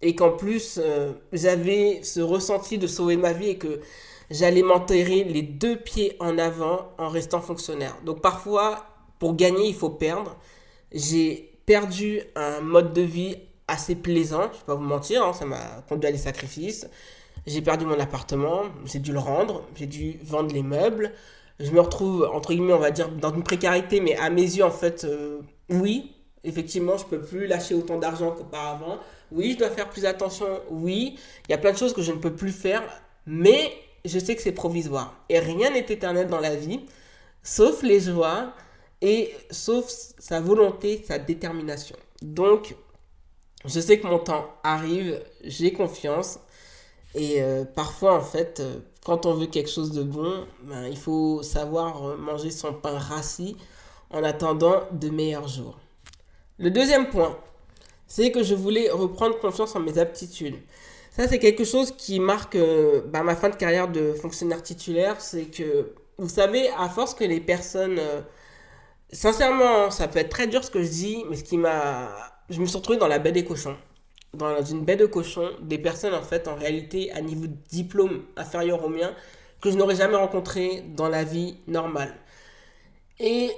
et 0.00 0.14
qu'en 0.14 0.30
plus 0.30 0.80
euh, 0.82 1.12
j'avais 1.32 2.00
ce 2.02 2.20
ressenti 2.20 2.78
de 2.78 2.86
sauver 2.86 3.16
ma 3.16 3.32
vie 3.32 3.50
et 3.50 3.58
que 3.58 3.80
j'allais 4.30 4.62
m'enterrer 4.62 5.24
les 5.24 5.42
deux 5.42 5.76
pieds 5.76 6.16
en 6.18 6.38
avant 6.38 6.88
en 6.98 7.08
restant 7.08 7.40
fonctionnaire. 7.40 7.96
Donc 8.04 8.20
parfois, 8.22 8.86
pour 9.18 9.36
gagner, 9.36 9.68
il 9.68 9.74
faut 9.74 9.90
perdre. 9.90 10.36
J'ai 10.90 11.58
perdu 11.66 12.22
un 12.34 12.60
mode 12.60 12.92
de 12.92 13.02
vie 13.02 13.36
assez 13.72 13.94
plaisant, 13.94 14.50
je 14.52 14.58
vais 14.58 14.64
pas 14.66 14.74
vous 14.74 14.82
mentir, 14.82 15.24
hein, 15.24 15.32
ça 15.32 15.46
m'a 15.46 15.82
conduit 15.88 16.08
à 16.08 16.12
des 16.12 16.18
sacrifices. 16.18 16.86
J'ai 17.46 17.62
perdu 17.62 17.86
mon 17.86 17.98
appartement, 17.98 18.64
j'ai 18.84 18.98
dû 18.98 19.12
le 19.12 19.18
rendre, 19.18 19.64
j'ai 19.74 19.86
dû 19.86 20.18
vendre 20.22 20.52
les 20.54 20.62
meubles. 20.62 21.12
Je 21.58 21.70
me 21.70 21.80
retrouve, 21.80 22.28
entre 22.32 22.52
guillemets, 22.52 22.72
on 22.72 22.78
va 22.78 22.90
dire, 22.90 23.08
dans 23.08 23.34
une 23.34 23.42
précarité, 23.42 24.00
mais 24.00 24.16
à 24.16 24.30
mes 24.30 24.42
yeux, 24.42 24.64
en 24.64 24.70
fait, 24.70 25.04
euh, 25.04 25.40
oui, 25.68 26.12
effectivement, 26.44 26.96
je 26.98 27.04
peux 27.04 27.20
plus 27.20 27.46
lâcher 27.46 27.74
autant 27.74 27.98
d'argent 27.98 28.32
qu'auparavant. 28.32 28.98
Oui, 29.30 29.52
je 29.52 29.58
dois 29.58 29.70
faire 29.70 29.88
plus 29.88 30.04
attention. 30.04 30.46
Oui, 30.70 31.18
il 31.48 31.52
y 31.52 31.54
a 31.54 31.58
plein 31.58 31.72
de 31.72 31.78
choses 31.78 31.94
que 31.94 32.02
je 32.02 32.12
ne 32.12 32.18
peux 32.18 32.34
plus 32.34 32.52
faire, 32.52 32.82
mais 33.26 33.72
je 34.04 34.18
sais 34.18 34.36
que 34.36 34.42
c'est 34.42 34.52
provisoire. 34.52 35.14
Et 35.28 35.38
rien 35.38 35.70
n'est 35.70 35.86
éternel 35.88 36.28
dans 36.28 36.40
la 36.40 36.54
vie, 36.54 36.80
sauf 37.42 37.82
les 37.82 38.00
joies 38.00 38.52
et 39.00 39.34
sauf 39.50 39.86
sa 39.88 40.40
volonté, 40.40 41.02
sa 41.06 41.18
détermination. 41.18 41.96
Donc, 42.22 42.76
je 43.64 43.80
sais 43.80 43.98
que 43.98 44.06
mon 44.06 44.18
temps 44.18 44.46
arrive, 44.64 45.22
j'ai 45.44 45.72
confiance. 45.72 46.38
Et 47.14 47.42
euh, 47.42 47.64
parfois, 47.64 48.14
en 48.16 48.22
fait, 48.22 48.60
euh, 48.60 48.76
quand 49.04 49.26
on 49.26 49.34
veut 49.34 49.46
quelque 49.46 49.70
chose 49.70 49.92
de 49.92 50.02
bon, 50.02 50.46
ben, 50.62 50.86
il 50.86 50.96
faut 50.96 51.42
savoir 51.42 52.06
euh, 52.06 52.16
manger 52.16 52.50
son 52.50 52.72
pain 52.72 52.98
rassis 52.98 53.56
en 54.10 54.24
attendant 54.24 54.82
de 54.92 55.10
meilleurs 55.10 55.48
jours. 55.48 55.78
Le 56.58 56.70
deuxième 56.70 57.10
point, 57.10 57.36
c'est 58.06 58.30
que 58.30 58.42
je 58.42 58.54
voulais 58.54 58.90
reprendre 58.90 59.38
confiance 59.38 59.76
en 59.76 59.80
mes 59.80 59.98
aptitudes. 59.98 60.56
Ça, 61.10 61.28
c'est 61.28 61.38
quelque 61.38 61.64
chose 61.64 61.92
qui 61.92 62.20
marque 62.20 62.56
euh, 62.56 63.02
bah, 63.06 63.22
ma 63.22 63.36
fin 63.36 63.50
de 63.50 63.56
carrière 63.56 63.88
de 63.88 64.14
fonctionnaire 64.14 64.62
titulaire. 64.62 65.20
C'est 65.20 65.44
que, 65.44 65.94
vous 66.18 66.28
savez, 66.28 66.68
à 66.78 66.88
force 66.88 67.14
que 67.14 67.24
les 67.24 67.40
personnes... 67.40 68.00
Sincèrement, 69.10 69.90
ça 69.90 70.08
peut 70.08 70.20
être 70.20 70.30
très 70.30 70.46
dur 70.46 70.64
ce 70.64 70.70
que 70.70 70.82
je 70.82 70.88
dis, 70.88 71.24
mais 71.28 71.36
ce 71.36 71.44
qui 71.44 71.58
m'a... 71.58 72.08
Je 72.50 72.60
me 72.60 72.66
suis 72.66 72.76
retrouvé 72.76 72.98
dans 72.98 73.08
la 73.08 73.18
baie 73.18 73.32
des 73.32 73.44
cochons. 73.44 73.76
Dans 74.34 74.62
une 74.62 74.84
baie 74.84 74.96
de 74.96 75.06
cochons, 75.06 75.50
des 75.60 75.78
personnes, 75.78 76.14
en 76.14 76.22
fait, 76.22 76.48
en 76.48 76.54
réalité, 76.54 77.12
à 77.12 77.20
niveau 77.20 77.46
de 77.46 77.56
diplôme 77.70 78.24
inférieur 78.36 78.84
au 78.84 78.88
mien, 78.88 79.14
que 79.60 79.70
je 79.70 79.76
n'aurais 79.76 79.96
jamais 79.96 80.16
rencontré 80.16 80.82
dans 80.96 81.08
la 81.08 81.24
vie 81.24 81.56
normale. 81.66 82.14
Et 83.20 83.50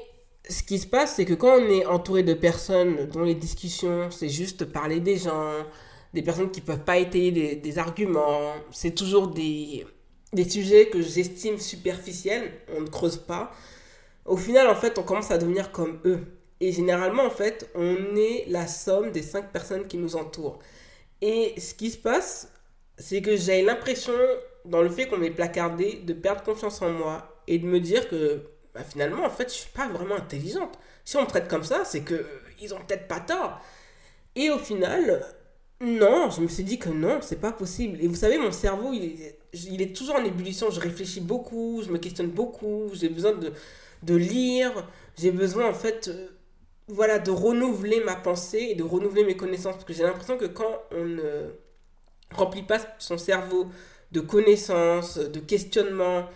ce 0.49 0.63
qui 0.63 0.79
se 0.79 0.87
passe, 0.87 1.15
c'est 1.17 1.25
que 1.25 1.35
quand 1.35 1.59
on 1.59 1.69
est 1.69 1.87
entouré 1.87 2.23
de 2.23 2.35
personnes 2.35 3.07
dont 3.07 3.23
les 3.23 3.35
discussions, 3.35 4.11
c'est 4.11 4.29
juste 4.29 4.67
parler 4.67 5.01
des 5.01 5.17
gens, 5.17 5.53
des 6.13 6.23
personnes 6.23 6.51
qui 6.51 6.61
ne 6.61 6.67
peuvent 6.67 6.85
pas 6.85 6.99
étayer 6.99 7.57
des, 7.57 7.79
arguments, 7.79 8.53
c'est 8.71 8.95
toujours 8.95 9.29
des, 9.29 9.87
des 10.33 10.49
sujets 10.49 10.89
que 10.89 11.01
j'estime 11.01 11.59
superficiels, 11.59 12.53
on 12.77 12.83
ne 12.83 12.89
creuse 12.89 13.17
pas. 13.17 13.53
Au 14.27 14.37
final, 14.37 14.69
en 14.69 14.75
fait, 14.75 14.99
on 14.99 15.03
commence 15.03 15.31
à 15.31 15.39
devenir 15.39 15.73
comme 15.73 16.01
eux. 16.05 16.21
Et 16.65 16.73
généralement, 16.73 17.25
en 17.25 17.31
fait, 17.31 17.69
on 17.75 18.17
est 18.17 18.47
la 18.49 18.67
somme 18.67 19.11
des 19.11 19.21
cinq 19.21 19.53
personnes 19.53 19.87
qui 19.87 19.99
nous 19.99 20.17
entourent. 20.17 20.59
Et 21.21 21.61
ce 21.61 21.75
qui 21.75 21.91
se 21.91 21.99
passe, 21.99 22.51
c'est 22.97 23.21
que 23.21 23.37
j'ai 23.37 23.61
l'impression, 23.61 24.15
dans 24.65 24.81
le 24.81 24.89
fait 24.89 25.07
qu'on 25.07 25.19
m'ait 25.19 25.31
placardé, 25.31 25.97
de 25.97 26.15
perdre 26.15 26.43
confiance 26.43 26.81
en 26.81 26.91
moi 26.91 27.43
et 27.47 27.59
de 27.59 27.67
me 27.67 27.81
dire 27.81 28.09
que 28.09 28.41
bah, 28.75 28.81
finalement, 28.83 29.25
en 29.27 29.31
fait, 29.31 29.51
je 29.51 29.55
suis 29.57 29.71
pas 29.73 29.89
vraiment 29.89 30.15
intelligente. 30.15 30.79
Si 31.05 31.19
on 31.19 31.23
me 31.23 31.27
traite 31.27 31.49
comme 31.49 31.65
ça, 31.65 31.85
c'est 31.85 32.01
que 32.01 32.25
ils 32.63 32.73
ont 32.73 32.79
peut-être 32.79 33.09
pas 33.09 33.21
tort. 33.21 33.61
Et 34.35 34.49
au 34.49 34.59
final, 34.59 35.23
non, 35.83 36.31
je 36.31 36.41
me 36.41 36.49
suis 36.49 36.65
dit 36.65 36.79
que 36.79 36.89
non, 36.89 37.19
c'est 37.21 37.41
pas 37.41 37.53
possible. 37.53 37.99
Et 38.01 38.07
vous 38.07 38.15
savez, 38.15 38.39
mon 38.39 38.53
cerveau, 38.53 38.95
il 38.95 39.05
est, 39.05 39.39
il 39.53 39.83
est 39.83 39.95
toujours 39.95 40.17
en 40.17 40.25
ébullition. 40.25 40.71
Je 40.71 40.81
réfléchis 40.81 41.21
beaucoup, 41.21 41.83
je 41.85 41.91
me 41.91 41.99
questionne 41.99 42.31
beaucoup, 42.31 42.89
j'ai 42.95 43.11
besoin 43.11 43.33
de, 43.35 43.53
de 44.03 44.15
lire, 44.15 44.89
j'ai 45.19 45.31
besoin 45.31 45.69
en 45.69 45.75
fait, 45.75 46.09
euh, 46.09 46.29
voilà, 46.89 47.19
de 47.19 47.31
renouveler 47.31 48.03
ma 48.05 48.17
pensée 48.17 48.69
et 48.71 48.75
de 48.75 48.83
renouveler 48.83 49.25
mes 49.25 49.37
connaissances. 49.37 49.75
Parce 49.75 49.85
que 49.85 49.93
j'ai 49.93 50.03
l'impression 50.03 50.37
que 50.37 50.47
quand 50.47 50.83
on 50.91 51.05
ne 51.05 51.51
remplit 52.31 52.63
pas 52.63 52.79
son 52.99 53.19
cerveau 53.19 53.67
de 54.13 54.21
connaissances, 54.21 55.19
de 55.19 55.41
questionnements 55.41 56.29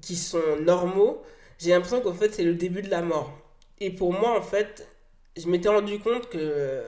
qui 0.00 0.16
sont 0.16 0.56
normaux, 0.60 1.22
j'ai 1.58 1.70
l'impression 1.70 2.00
qu'en 2.00 2.14
fait 2.14 2.34
c'est 2.34 2.44
le 2.44 2.54
début 2.54 2.82
de 2.82 2.90
la 2.90 3.02
mort. 3.02 3.32
Et 3.80 3.90
pour 3.90 4.12
moi, 4.12 4.36
en 4.38 4.42
fait, 4.42 4.86
je 5.36 5.48
m'étais 5.48 5.68
rendu 5.68 5.98
compte 5.98 6.28
que 6.28 6.82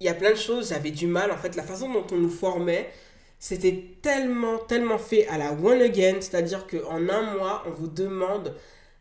il 0.00 0.06
y 0.06 0.08
a 0.08 0.14
plein 0.14 0.30
de 0.30 0.36
choses, 0.36 0.68
j'avais 0.68 0.92
du 0.92 1.06
mal. 1.06 1.32
En 1.32 1.36
fait, 1.36 1.56
la 1.56 1.62
façon 1.64 1.92
dont 1.92 2.06
on 2.12 2.16
nous 2.16 2.30
formait, 2.30 2.88
c'était 3.38 3.96
tellement, 4.02 4.58
tellement 4.58 4.98
fait 4.98 5.26
à 5.28 5.38
la 5.38 5.52
one 5.52 5.80
again, 5.80 6.16
c'est-à-dire 6.20 6.66
qu'en 6.66 7.08
un 7.08 7.34
mois, 7.34 7.64
on 7.66 7.70
vous 7.70 7.88
demande 7.88 8.54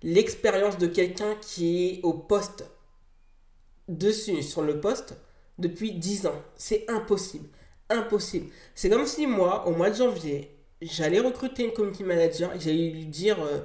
l'expérience 0.04 0.78
de 0.78 0.88
quelqu'un 0.88 1.36
qui 1.42 1.88
est 1.88 2.00
au 2.04 2.14
poste 2.14 2.66
dessus, 3.88 4.44
sur 4.44 4.62
le 4.62 4.80
poste, 4.80 5.16
depuis 5.58 5.94
10 5.94 6.28
ans. 6.28 6.42
C'est 6.56 6.86
impossible. 6.90 7.48
Impossible. 7.90 8.48
C'est 8.76 8.90
comme 8.90 9.06
si 9.06 9.28
moi, 9.28 9.68
au 9.68 9.72
mois 9.72 9.90
de 9.90 9.96
janvier, 9.96 10.52
j'allais 10.82 11.20
recruter 11.20 11.64
une 11.64 11.74
community 11.74 12.04
manager 12.04 12.54
et 12.54 12.60
j'allais 12.60 12.90
lui 12.90 13.06
dire 13.06 13.38
euh, 13.42 13.60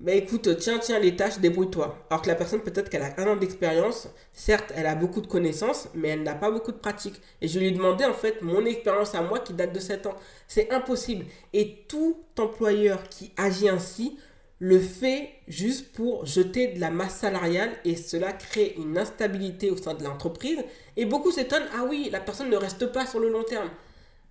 bah 0.00 0.12
écoute, 0.12 0.56
tiens, 0.58 0.78
tiens 0.78 0.98
les 0.98 1.14
tâches, 1.14 1.40
débrouille-toi. 1.40 2.06
Alors 2.08 2.22
que 2.22 2.28
la 2.28 2.34
personne, 2.34 2.60
peut-être 2.60 2.88
qu'elle 2.88 3.02
a 3.02 3.12
un 3.18 3.26
an 3.26 3.36
d'expérience, 3.36 4.08
certes, 4.32 4.72
elle 4.74 4.86
a 4.86 4.94
beaucoup 4.94 5.20
de 5.20 5.26
connaissances, 5.26 5.88
mais 5.94 6.08
elle 6.08 6.22
n'a 6.22 6.34
pas 6.34 6.50
beaucoup 6.50 6.72
de 6.72 6.78
pratique. 6.78 7.20
Et 7.42 7.48
je 7.48 7.58
lui 7.58 7.66
ai 7.66 7.70
demandé 7.70 8.06
en 8.06 8.14
fait 8.14 8.40
mon 8.40 8.64
expérience 8.64 9.14
à 9.14 9.20
moi 9.20 9.40
qui 9.40 9.52
date 9.52 9.74
de 9.74 9.78
7 9.78 10.06
ans. 10.06 10.16
C'est 10.48 10.70
impossible. 10.72 11.26
Et 11.52 11.84
tout 11.86 12.16
employeur 12.38 13.10
qui 13.10 13.30
agit 13.36 13.68
ainsi 13.68 14.16
le 14.60 14.78
fait 14.78 15.30
juste 15.48 15.92
pour 15.92 16.26
jeter 16.26 16.68
de 16.68 16.80
la 16.80 16.90
masse 16.90 17.16
salariale 17.16 17.70
et 17.84 17.96
cela 17.96 18.32
crée 18.32 18.74
une 18.76 18.98
instabilité 18.98 19.70
au 19.70 19.76
sein 19.76 19.94
de 19.94 20.04
l'entreprise. 20.04 20.58
Et 20.96 21.06
beaucoup 21.06 21.32
s'étonnent, 21.32 21.66
ah 21.74 21.84
oui, 21.88 22.10
la 22.12 22.20
personne 22.20 22.50
ne 22.50 22.56
reste 22.56 22.92
pas 22.92 23.06
sur 23.06 23.20
le 23.20 23.30
long 23.30 23.42
terme. 23.42 23.70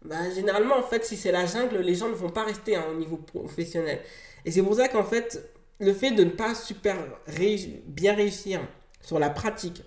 Bah, 0.05 0.29
généralement, 0.33 0.77
en 0.77 0.83
fait, 0.83 1.03
si 1.03 1.17
c'est 1.17 1.31
la 1.31 1.48
jungle, 1.48 1.79
les 1.79 1.95
gens 1.95 2.07
ne 2.09 2.13
vont 2.13 2.29
pas 2.29 2.45
rester 2.45 2.75
hein, 2.75 2.86
au 2.91 2.95
niveau 2.95 3.17
professionnel. 3.17 4.00
Et 4.45 4.51
c'est 4.51 4.62
pour 4.62 4.75
ça 4.75 4.88
qu'en 4.88 5.03
fait, 5.03 5.51
le 5.79 5.93
fait 5.93 6.12
de 6.12 6.24
ne 6.24 6.29
pas 6.29 6.53
super 6.53 6.95
bien 7.88 8.13
réussir 8.13 8.62
sur 9.01 9.17
la 9.17 9.31
pratique, 9.31 9.81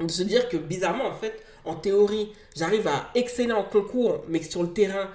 de 0.00 0.10
se 0.10 0.24
dire 0.24 0.48
que 0.48 0.56
bizarrement, 0.56 1.06
en 1.06 1.14
fait, 1.14 1.40
en 1.64 1.76
théorie, 1.76 2.32
j'arrive 2.56 2.88
à 2.88 3.10
exceller 3.14 3.52
en 3.52 3.62
concours, 3.62 4.24
mais 4.28 4.42
sur 4.42 4.64
le 4.64 4.72
terrain, 4.72 5.08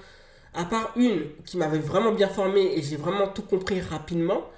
à 0.58 0.66
part 0.66 0.92
une 0.96 1.22
qui 1.46 1.56
m'avait 1.58 1.78
vraiment 1.78 2.12
bien 2.12 2.28
formé 2.28 2.74
et 2.76 2.82
j'ai 2.82 2.98
vraiment 2.98 3.28
tout 3.28 3.44
compris 3.44 3.80
rapidement, 3.80 4.50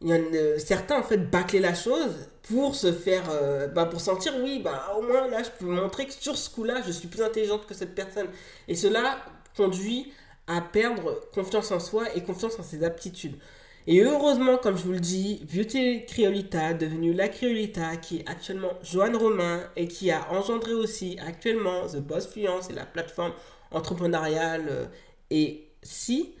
il 0.00 0.08
y 0.08 0.14
en 0.14 0.16
a 0.16 0.58
certains 0.58 0.98
en 0.98 1.02
fait 1.02 1.18
bâclaient 1.18 1.58
la 1.58 1.74
chose 1.74 2.28
pour 2.42 2.76
se 2.76 2.92
faire, 2.92 3.24
euh, 3.30 3.66
bah, 3.66 3.84
pour 3.84 4.00
sentir, 4.00 4.32
oui, 4.42 4.60
bah, 4.62 4.94
au 4.96 5.02
moins 5.02 5.28
là, 5.28 5.42
je 5.42 5.50
peux 5.58 5.70
montrer 5.70 6.06
que 6.06 6.12
sur 6.12 6.38
ce 6.38 6.48
coup-là, 6.50 6.82
je 6.86 6.92
suis 6.92 7.08
plus 7.08 7.22
intelligente 7.22 7.66
que 7.66 7.74
cette 7.74 7.96
personne. 7.96 8.28
Et 8.68 8.76
cela 8.76 9.18
conduit 9.56 10.12
à 10.46 10.60
perdre 10.60 11.20
confiance 11.34 11.72
en 11.72 11.80
soi 11.80 12.04
et 12.14 12.22
confiance 12.22 12.58
en 12.58 12.62
ses 12.62 12.84
aptitudes. 12.84 13.36
Et 13.88 14.02
heureusement, 14.02 14.56
comme 14.56 14.76
je 14.76 14.84
vous 14.84 14.92
le 14.92 15.00
dis, 15.00 15.44
Beauty 15.52 16.04
Criolita, 16.06 16.74
devenue 16.74 17.12
la 17.12 17.28
Criolita, 17.28 17.96
qui 17.96 18.18
est 18.18 18.28
actuellement 18.28 18.72
Joanne 18.84 19.16
Romain 19.16 19.64
et 19.74 19.88
qui 19.88 20.12
a 20.12 20.30
engendré 20.30 20.74
aussi 20.74 21.18
actuellement 21.26 21.88
The 21.88 21.96
Boss 21.96 22.28
Fluence 22.28 22.70
et 22.70 22.72
la 22.72 22.86
plateforme 22.86 23.32
entrepreneuriale 23.72 24.66
euh, 24.68 24.84
et 25.30 25.68
si, 25.82 26.34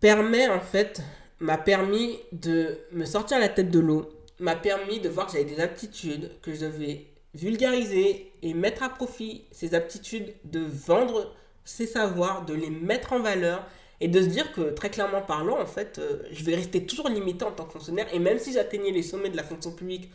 permet 0.00 0.48
en 0.48 0.60
fait, 0.60 1.02
m'a 1.38 1.58
permis 1.58 2.18
de 2.32 2.78
me 2.92 3.04
sortir 3.04 3.38
la 3.38 3.48
tête 3.48 3.70
de 3.70 3.80
l'eau, 3.80 4.10
m'a 4.38 4.56
permis 4.56 5.00
de 5.00 5.08
voir 5.08 5.26
que 5.26 5.32
j'avais 5.32 5.44
des 5.44 5.60
aptitudes, 5.60 6.30
que 6.42 6.52
je 6.54 6.60
devais 6.60 7.06
vulgariser 7.34 8.32
et 8.42 8.54
mettre 8.54 8.82
à 8.82 8.88
profit 8.88 9.44
ces 9.52 9.74
aptitudes, 9.74 10.34
de 10.44 10.60
vendre 10.60 11.34
ces 11.64 11.86
savoirs, 11.86 12.44
de 12.44 12.54
les 12.54 12.70
mettre 12.70 13.12
en 13.12 13.20
valeur 13.20 13.64
et 14.00 14.08
de 14.08 14.20
se 14.20 14.26
dire 14.26 14.52
que 14.52 14.70
très 14.70 14.90
clairement 14.90 15.20
parlant, 15.20 15.60
en 15.60 15.66
fait, 15.66 15.98
euh, 15.98 16.22
je 16.32 16.42
vais 16.42 16.54
rester 16.54 16.84
toujours 16.86 17.08
limité 17.08 17.44
en 17.44 17.52
tant 17.52 17.66
que 17.66 17.72
fonctionnaire. 17.72 18.06
Et 18.12 18.18
même 18.18 18.38
si 18.38 18.52
j'atteignais 18.52 18.90
les 18.90 19.02
sommets 19.02 19.28
de 19.28 19.36
la 19.36 19.44
fonction 19.44 19.72
publique 19.72 20.10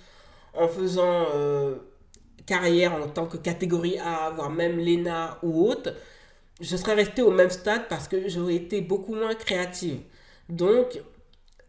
en 0.55 0.67
faisant 0.67 1.27
euh, 1.35 1.75
carrière 2.45 2.93
en 2.93 3.07
tant 3.07 3.27
que 3.27 3.37
catégorie 3.37 3.97
A, 3.99 4.31
voire 4.31 4.49
même 4.49 4.79
l'ENA 4.79 5.37
ou 5.43 5.67
autre, 5.69 5.93
je 6.61 6.77
serais 6.77 6.93
resté 6.93 7.21
au 7.21 7.31
même 7.31 7.49
stade 7.49 7.87
parce 7.89 8.07
que 8.07 8.29
j'aurais 8.29 8.55
été 8.55 8.81
beaucoup 8.81 9.13
moins 9.13 9.35
créative. 9.35 9.99
Donc, 10.49 10.99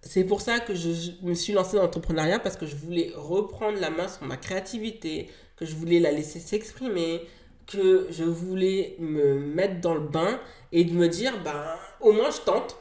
c'est 0.02 0.24
pour 0.24 0.40
ça 0.40 0.60
que 0.60 0.74
je, 0.74 1.12
me 1.22 1.34
suis 1.34 1.52
lancée 1.52 1.76
dans 1.76 1.82
l'entrepreneuriat 1.82 2.38
parce 2.38 2.56
que 2.56 2.66
je 2.66 2.76
voulais 2.76 3.12
reprendre 3.16 3.80
la 3.80 3.90
main 3.90 4.08
sur 4.08 4.24
ma 4.24 4.36
créativité, 4.36 5.28
que 5.56 5.64
je 5.64 5.74
voulais 5.74 5.98
la 5.98 6.12
laisser 6.12 6.38
s'exprimer, 6.38 7.22
que 7.66 8.06
je 8.10 8.24
voulais 8.24 8.94
me 9.00 9.38
mettre 9.38 9.80
dans 9.80 9.94
le 9.94 10.06
bain 10.06 10.40
et 10.70 10.84
de 10.84 10.92
me 10.92 11.08
dire, 11.08 11.42
ben, 11.42 11.64
au 12.00 12.12
moins 12.12 12.30
je 12.30 12.40
tente, 12.42 12.76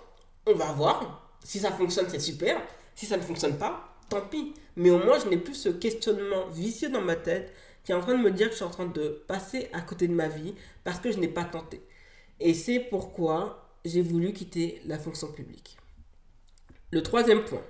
on 0.45 0.53
va 0.53 0.71
voir. 0.73 1.37
Si 1.43 1.59
ça 1.59 1.71
fonctionne, 1.71 2.07
c'est 2.09 2.19
super. 2.19 2.61
Si 2.93 3.05
ça 3.05 3.17
ne 3.17 3.21
fonctionne 3.23 3.57
pas, 3.57 3.95
tant 4.09 4.21
pis. 4.21 4.53
Mais 4.75 4.89
au 4.91 4.99
moins, 4.99 5.19
je 5.19 5.27
n'ai 5.27 5.37
plus 5.37 5.55
ce 5.55 5.69
questionnement 5.69 6.47
vicieux 6.47 6.89
dans 6.89 7.01
ma 7.01 7.15
tête 7.15 7.53
qui 7.83 7.91
est 7.91 7.95
en 7.95 8.01
train 8.01 8.17
de 8.17 8.21
me 8.21 8.31
dire 8.31 8.47
que 8.47 8.53
je 8.53 8.57
suis 8.57 8.65
en 8.65 8.69
train 8.69 8.87
de 8.87 9.23
passer 9.27 9.69
à 9.73 9.81
côté 9.81 10.07
de 10.07 10.13
ma 10.13 10.27
vie 10.27 10.55
parce 10.83 10.99
que 10.99 11.11
je 11.11 11.19
n'ai 11.19 11.27
pas 11.27 11.43
tenté. 11.43 11.81
Et 12.39 12.53
c'est 12.53 12.79
pourquoi 12.79 13.65
j'ai 13.85 14.01
voulu 14.01 14.33
quitter 14.33 14.81
la 14.85 14.97
fonction 14.97 15.31
publique. 15.31 15.77
Le 16.91 17.01
troisième 17.01 17.43
point, 17.43 17.63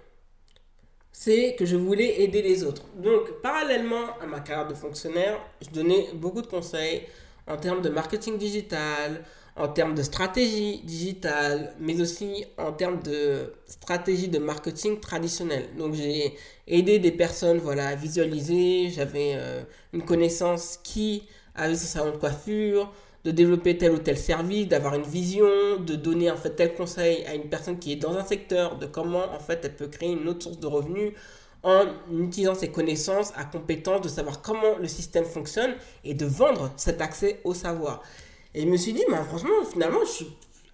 c'est 1.12 1.56
que 1.58 1.66
je 1.66 1.76
voulais 1.76 2.22
aider 2.22 2.42
les 2.42 2.64
autres. 2.64 2.84
Donc, 2.98 3.42
parallèlement 3.42 4.18
à 4.22 4.26
ma 4.26 4.40
carrière 4.42 4.68
de 4.68 4.74
fonctionnaire, 4.74 5.40
je 5.62 5.70
donnais 5.70 6.10
beaucoup 6.14 6.42
de 6.42 6.48
conseils 6.48 7.04
en 7.48 7.58
termes 7.58 7.82
de 7.82 7.90
marketing 7.90 8.38
digital, 8.38 9.24
en 9.56 9.70
termes 9.70 9.96
de 9.96 10.04
stratégie 10.04 10.82
digitale, 10.84 11.74
mais 11.80 12.02
aussi 12.02 12.46
en 12.58 12.74
termes 12.74 13.02
de 13.02 13.54
stratégie 13.68 14.28
de 14.28 14.40
marketing 14.40 15.00
traditionnelle. 15.00 15.70
Donc, 15.78 15.94
j'ai 15.94 16.36
aidé 16.68 17.00
des 17.00 17.12
personnes 17.12 17.60
voilà, 17.60 17.88
à 17.90 17.96
visualiser. 17.96 18.90
J'avais 18.90 19.34
euh, 19.36 19.64
une 19.94 20.04
connaissance 20.04 20.80
qui 20.84 21.24
avait 21.56 21.76
son 21.76 21.86
salon 21.86 22.12
de 22.12 22.18
coiffure, 22.18 22.92
de 23.26 23.32
développer 23.32 23.76
tel 23.76 23.92
ou 23.92 23.98
tel 23.98 24.18
service, 24.18 24.68
d'avoir 24.68 24.94
une 24.94 25.04
vision, 25.04 25.78
de 25.80 25.96
donner 25.96 26.30
en 26.30 26.38
fait 26.38 26.52
tel 26.52 26.76
conseil 26.76 27.26
à 27.26 27.34
une 27.34 27.50
personne 27.50 27.80
qui 27.80 27.92
est 27.92 27.96
dans 27.96 28.16
un 28.16 28.24
secteur, 28.24 28.78
de 28.78 28.86
comment 28.86 29.26
en 29.34 29.40
fait 29.40 29.62
elle 29.64 29.76
peut 29.76 29.88
créer 29.88 30.12
une 30.12 30.30
autre 30.30 30.44
source 30.44 30.60
de 30.60 30.68
revenus 30.68 31.14
en 31.64 31.86
utilisant 32.12 32.54
ses 32.54 32.70
connaissances, 32.70 33.34
à 33.36 33.44
compétences, 33.44 34.02
de 34.02 34.10
savoir 34.10 34.44
comment 34.44 34.78
le 34.80 34.88
système 34.88 35.26
fonctionne 35.26 35.74
et 36.04 36.14
de 36.14 36.28
vendre 36.28 36.72
cet 36.78 37.02
accès 37.02 37.42
au 37.44 37.56
savoir. 37.56 38.04
Et 38.54 38.62
je 38.62 38.68
me 38.68 38.78
suis 38.78 38.94
dit, 38.94 39.04
franchement, 39.28 39.66
finalement, 39.72 40.02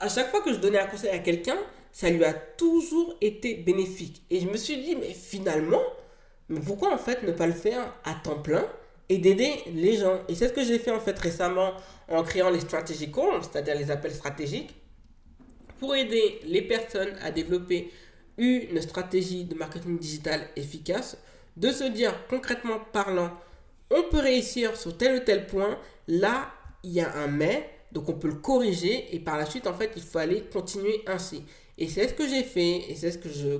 à 0.01 0.09
chaque 0.09 0.29
fois 0.29 0.41
que 0.41 0.51
je 0.51 0.57
donnais 0.57 0.79
un 0.79 0.87
conseil 0.87 1.11
à 1.11 1.19
quelqu'un, 1.19 1.57
ça 1.93 2.09
lui 2.09 2.25
a 2.25 2.33
toujours 2.33 3.15
été 3.21 3.55
bénéfique. 3.55 4.23
Et 4.29 4.41
je 4.41 4.47
me 4.47 4.57
suis 4.57 4.75
dit, 4.83 4.97
mais 4.97 5.13
finalement, 5.13 5.81
mais 6.49 6.59
pourquoi 6.59 6.93
en 6.93 6.97
fait 6.97 7.23
ne 7.23 7.31
pas 7.31 7.47
le 7.47 7.53
faire 7.53 7.93
à 8.03 8.13
temps 8.13 8.41
plein 8.41 8.65
et 9.11 9.17
d'aider 9.17 9.51
les 9.75 9.97
gens. 9.97 10.21
Et 10.29 10.35
c'est 10.35 10.47
ce 10.47 10.53
que 10.53 10.63
j'ai 10.63 10.79
fait 10.79 10.91
en 10.91 11.01
fait 11.01 11.19
récemment 11.19 11.73
en 12.07 12.23
créant 12.23 12.49
les 12.49 12.61
strategy 12.61 13.11
calls, 13.11 13.41
c'est-à-dire 13.41 13.75
les 13.75 13.91
appels 13.91 14.13
stratégiques, 14.13 14.73
pour 15.79 15.93
aider 15.95 16.39
les 16.45 16.61
personnes 16.61 17.13
à 17.21 17.29
développer 17.29 17.91
une 18.37 18.81
stratégie 18.81 19.43
de 19.43 19.53
marketing 19.53 19.99
digital 19.99 20.47
efficace, 20.55 21.17
de 21.57 21.71
se 21.71 21.83
dire 21.83 22.13
concrètement 22.29 22.79
parlant, 22.93 23.31
on 23.89 24.03
peut 24.03 24.21
réussir 24.21 24.77
sur 24.77 24.97
tel 24.97 25.17
ou 25.17 25.25
tel 25.25 25.45
point, 25.45 25.77
là 26.07 26.49
il 26.83 26.91
y 26.91 27.01
a 27.01 27.13
un 27.17 27.27
mais, 27.27 27.69
donc 27.91 28.07
on 28.07 28.13
peut 28.13 28.29
le 28.29 28.35
corriger 28.35 29.13
et 29.13 29.19
par 29.19 29.37
la 29.37 29.45
suite 29.45 29.67
en 29.67 29.73
fait 29.73 29.91
il 29.97 30.03
faut 30.03 30.19
aller 30.19 30.43
continuer 30.53 31.03
ainsi. 31.05 31.43
Et 31.77 31.89
c'est 31.89 32.07
ce 32.07 32.13
que 32.13 32.25
j'ai 32.25 32.43
fait 32.43 32.89
et 32.89 32.95
c'est 32.95 33.11
ce 33.11 33.17
que 33.17 33.29
je 33.29 33.59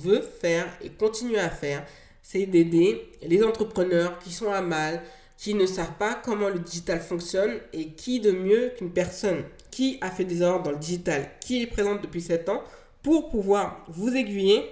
veux 0.00 0.22
faire 0.22 0.72
et 0.80 0.90
continuer 0.90 1.40
à 1.40 1.50
faire, 1.50 1.84
c'est 2.22 2.46
d'aider 2.46 3.10
les 3.22 3.42
entrepreneurs 3.42 4.18
qui 4.18 4.32
sont 4.32 4.50
à 4.50 4.62
mal, 4.62 5.02
qui 5.36 5.54
ne 5.54 5.66
savent 5.66 5.96
pas 5.98 6.14
comment 6.14 6.48
le 6.48 6.60
digital 6.60 7.00
fonctionne 7.00 7.58
et 7.72 7.88
qui 7.88 8.20
de 8.20 8.30
mieux 8.30 8.72
qu'une 8.76 8.92
personne 8.92 9.44
qui 9.70 9.98
a 10.00 10.10
fait 10.10 10.24
des 10.24 10.42
erreurs 10.42 10.62
dans 10.62 10.70
le 10.70 10.78
digital, 10.78 11.28
qui 11.40 11.62
est 11.62 11.66
présente 11.66 12.00
depuis 12.00 12.20
7 12.20 12.48
ans, 12.48 12.62
pour 13.02 13.28
pouvoir 13.28 13.84
vous 13.88 14.14
aiguiller 14.14 14.62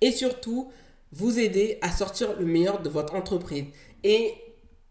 et 0.00 0.12
surtout 0.12 0.70
vous 1.12 1.38
aider 1.38 1.78
à 1.82 1.90
sortir 1.90 2.38
le 2.38 2.46
meilleur 2.46 2.80
de 2.80 2.88
votre 2.88 3.14
entreprise. 3.14 3.64
Et 4.04 4.34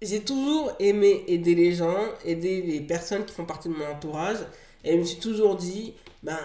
j'ai 0.01 0.19
toujours 0.19 0.73
aimé 0.79 1.23
aider 1.27 1.55
les 1.55 1.73
gens, 1.73 1.97
aider 2.25 2.61
les 2.61 2.81
personnes 2.81 3.25
qui 3.25 3.33
font 3.33 3.45
partie 3.45 3.69
de 3.69 3.73
mon 3.73 3.85
entourage. 3.85 4.37
Et 4.83 4.93
je 4.93 4.97
me 4.97 5.03
suis 5.03 5.19
toujours 5.19 5.55
dit, 5.55 5.93
ben, 6.23 6.37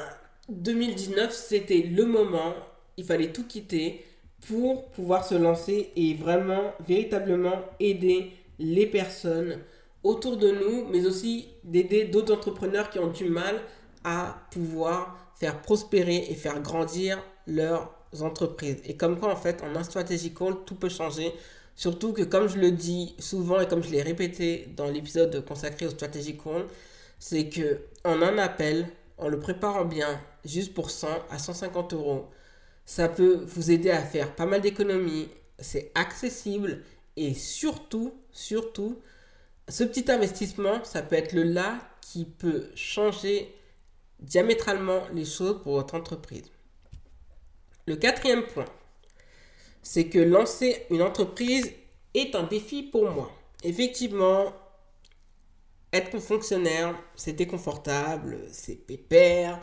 2019, 0.49 1.35
c'était 1.35 1.79
le 1.79 2.05
moment, 2.05 2.55
il 2.97 3.05
fallait 3.05 3.33
tout 3.33 3.45
quitter 3.45 4.05
pour 4.49 4.91
pouvoir 4.91 5.25
se 5.25 5.35
lancer 5.35 5.91
et 5.97 6.15
vraiment, 6.15 6.73
véritablement 6.87 7.63
aider 7.81 8.33
les 8.59 8.87
personnes 8.87 9.59
autour 10.03 10.37
de 10.37 10.51
nous, 10.51 10.87
mais 10.91 11.05
aussi 11.05 11.49
d'aider 11.65 12.05
d'autres 12.05 12.33
entrepreneurs 12.35 12.91
qui 12.91 12.99
ont 12.99 13.11
du 13.11 13.29
mal 13.29 13.61
à 14.05 14.37
pouvoir 14.53 15.17
faire 15.39 15.61
prospérer 15.63 16.27
et 16.31 16.35
faire 16.35 16.61
grandir 16.61 17.23
leurs 17.47 17.91
entreprises. 18.21 18.81
Et 18.85 18.97
comme 18.97 19.19
quoi, 19.19 19.33
en 19.33 19.37
fait, 19.37 19.63
en 19.63 19.75
un 19.75 19.83
strategy 19.83 20.33
call, 20.33 20.55
tout 20.65 20.77
peut 20.77 20.89
changer. 20.89 21.33
Surtout 21.75 22.13
que, 22.13 22.23
comme 22.23 22.49
je 22.49 22.59
le 22.59 22.71
dis 22.71 23.15
souvent 23.19 23.61
et 23.61 23.67
comme 23.67 23.83
je 23.83 23.91
l'ai 23.91 24.03
répété 24.03 24.69
dans 24.77 24.87
l'épisode 24.87 25.45
consacré 25.45 25.87
au 25.87 25.91
strategy 25.91 26.39
call, 26.39 26.67
c'est 27.19 27.49
que 27.49 27.81
en 28.05 28.23
un 28.23 28.39
appel, 28.39 28.87
en 29.19 29.29
le 29.29 29.39
préparant 29.39 29.85
bien, 29.85 30.21
juste 30.45 30.73
pour 30.73 30.91
100 30.91 31.09
à 31.31 31.39
150 31.39 31.93
euros, 31.95 32.27
ça 32.87 33.09
peut 33.09 33.45
vous 33.47 33.71
aider 33.71 33.91
à 33.91 34.03
faire 34.03 34.35
pas 34.35 34.47
mal 34.47 34.61
d'économies. 34.63 35.29
C'est 35.59 35.91
accessible 35.95 36.83
et 37.17 37.35
surtout, 37.35 38.15
surtout, 38.31 39.01
ce 39.69 39.85
petit 39.85 40.11
investissement, 40.11 40.83
ça 40.85 41.03
peut 41.03 41.17
être 41.17 41.33
le 41.33 41.43
là 41.43 41.79
qui 42.01 42.25
peut 42.25 42.69
changer 42.77 43.53
diamétralement 44.21 45.03
les 45.13 45.25
choses 45.25 45.61
pour 45.63 45.75
votre 45.75 45.95
entreprise. 45.95 46.45
Le 47.87 47.97
quatrième 47.97 48.45
point, 48.47 48.67
c'est 49.83 50.09
que 50.09 50.19
lancer 50.19 50.87
une 50.91 51.03
entreprise 51.03 51.73
est 52.15 52.35
un 52.35 52.45
défi 52.45 52.83
pour 52.85 53.11
moi. 53.11 53.31
Effectivement, 53.65 54.53
être 55.93 56.19
fonctionnaire, 56.19 56.95
c'est 57.15 57.47
confortable, 57.47 58.39
c'est 58.51 58.75
pépère, 58.75 59.61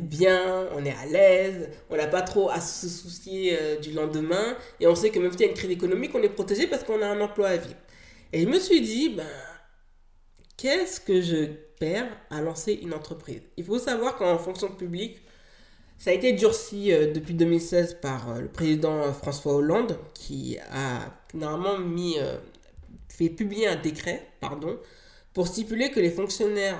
bien, 0.00 0.68
on 0.74 0.84
est 0.84 0.94
à 0.94 1.06
l'aise, 1.06 1.68
on 1.90 1.96
n'a 1.96 2.06
pas 2.06 2.22
trop 2.22 2.50
à 2.50 2.60
se 2.60 2.88
soucier 2.88 3.56
euh, 3.60 3.78
du 3.78 3.92
lendemain, 3.92 4.56
et 4.80 4.86
on 4.86 4.94
sait 4.94 5.10
que 5.10 5.18
même 5.18 5.30
s'il 5.32 5.42
y 5.42 5.44
a 5.44 5.48
une 5.48 5.54
crise 5.54 5.70
économique, 5.70 6.12
on 6.14 6.22
est 6.22 6.28
protégé 6.28 6.66
parce 6.66 6.84
qu'on 6.84 7.02
a 7.02 7.06
un 7.06 7.20
emploi 7.20 7.48
à 7.48 7.56
vie. 7.56 7.76
Et 8.32 8.42
je 8.42 8.48
me 8.48 8.58
suis 8.58 8.80
dit, 8.80 9.10
ben, 9.10 9.26
qu'est-ce 10.56 11.00
que 11.00 11.20
je 11.20 11.46
perds 11.78 12.08
à 12.30 12.40
lancer 12.40 12.72
une 12.82 12.94
entreprise? 12.94 13.42
Il 13.56 13.64
faut 13.64 13.78
savoir 13.78 14.16
qu'en 14.16 14.38
fonction 14.38 14.68
publique, 14.68 15.20
ça 15.98 16.10
a 16.10 16.12
été 16.12 16.32
durci 16.32 16.92
euh, 16.92 17.12
depuis 17.12 17.34
2016 17.34 17.98
par 18.00 18.30
euh, 18.30 18.40
le 18.40 18.48
président 18.48 19.12
François 19.12 19.54
Hollande, 19.54 19.98
qui 20.14 20.58
a 20.72 21.00
normalement 21.34 21.78
mis, 21.78 22.16
fait 23.08 23.28
publier 23.28 23.68
un 23.68 23.76
décret, 23.76 24.28
pardon, 24.40 24.78
pour 25.32 25.46
stipuler 25.46 25.90
que 25.90 26.00
les 26.00 26.10
fonctionnaires 26.10 26.78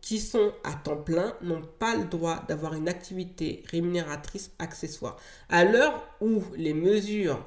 qui 0.00 0.18
sont 0.18 0.52
à 0.64 0.72
temps 0.72 0.96
plein 0.96 1.34
n'ont 1.42 1.62
pas 1.78 1.96
le 1.96 2.04
droit 2.04 2.44
d'avoir 2.48 2.74
une 2.74 2.88
activité 2.88 3.62
rémunératrice 3.70 4.50
accessoire. 4.58 5.16
À 5.48 5.64
l'heure 5.64 6.02
où 6.20 6.42
les 6.56 6.74
mesures 6.74 7.44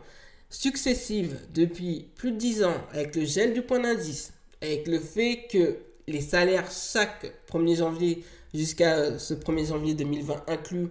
successives 0.49 1.39
depuis 1.53 2.07
plus 2.15 2.31
de 2.31 2.37
10 2.37 2.63
ans, 2.63 2.77
avec 2.91 3.15
le 3.15 3.25
gel 3.25 3.53
du 3.53 3.61
point 3.61 3.79
d'indice, 3.79 4.33
avec 4.61 4.87
le 4.87 4.99
fait 4.99 5.47
que 5.49 5.77
les 6.07 6.21
salaires 6.21 6.69
chaque 6.71 7.33
1er 7.51 7.77
janvier 7.77 8.23
jusqu'à 8.53 9.17
ce 9.17 9.33
1er 9.33 9.67
janvier 9.67 9.93
2020 9.95 10.43
inclus, 10.47 10.89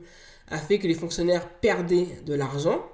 a 0.48 0.58
fait 0.58 0.78
que 0.78 0.86
les 0.86 0.94
fonctionnaires 0.94 1.48
perdaient 1.48 2.08
de 2.26 2.34
l'argent, 2.34 2.84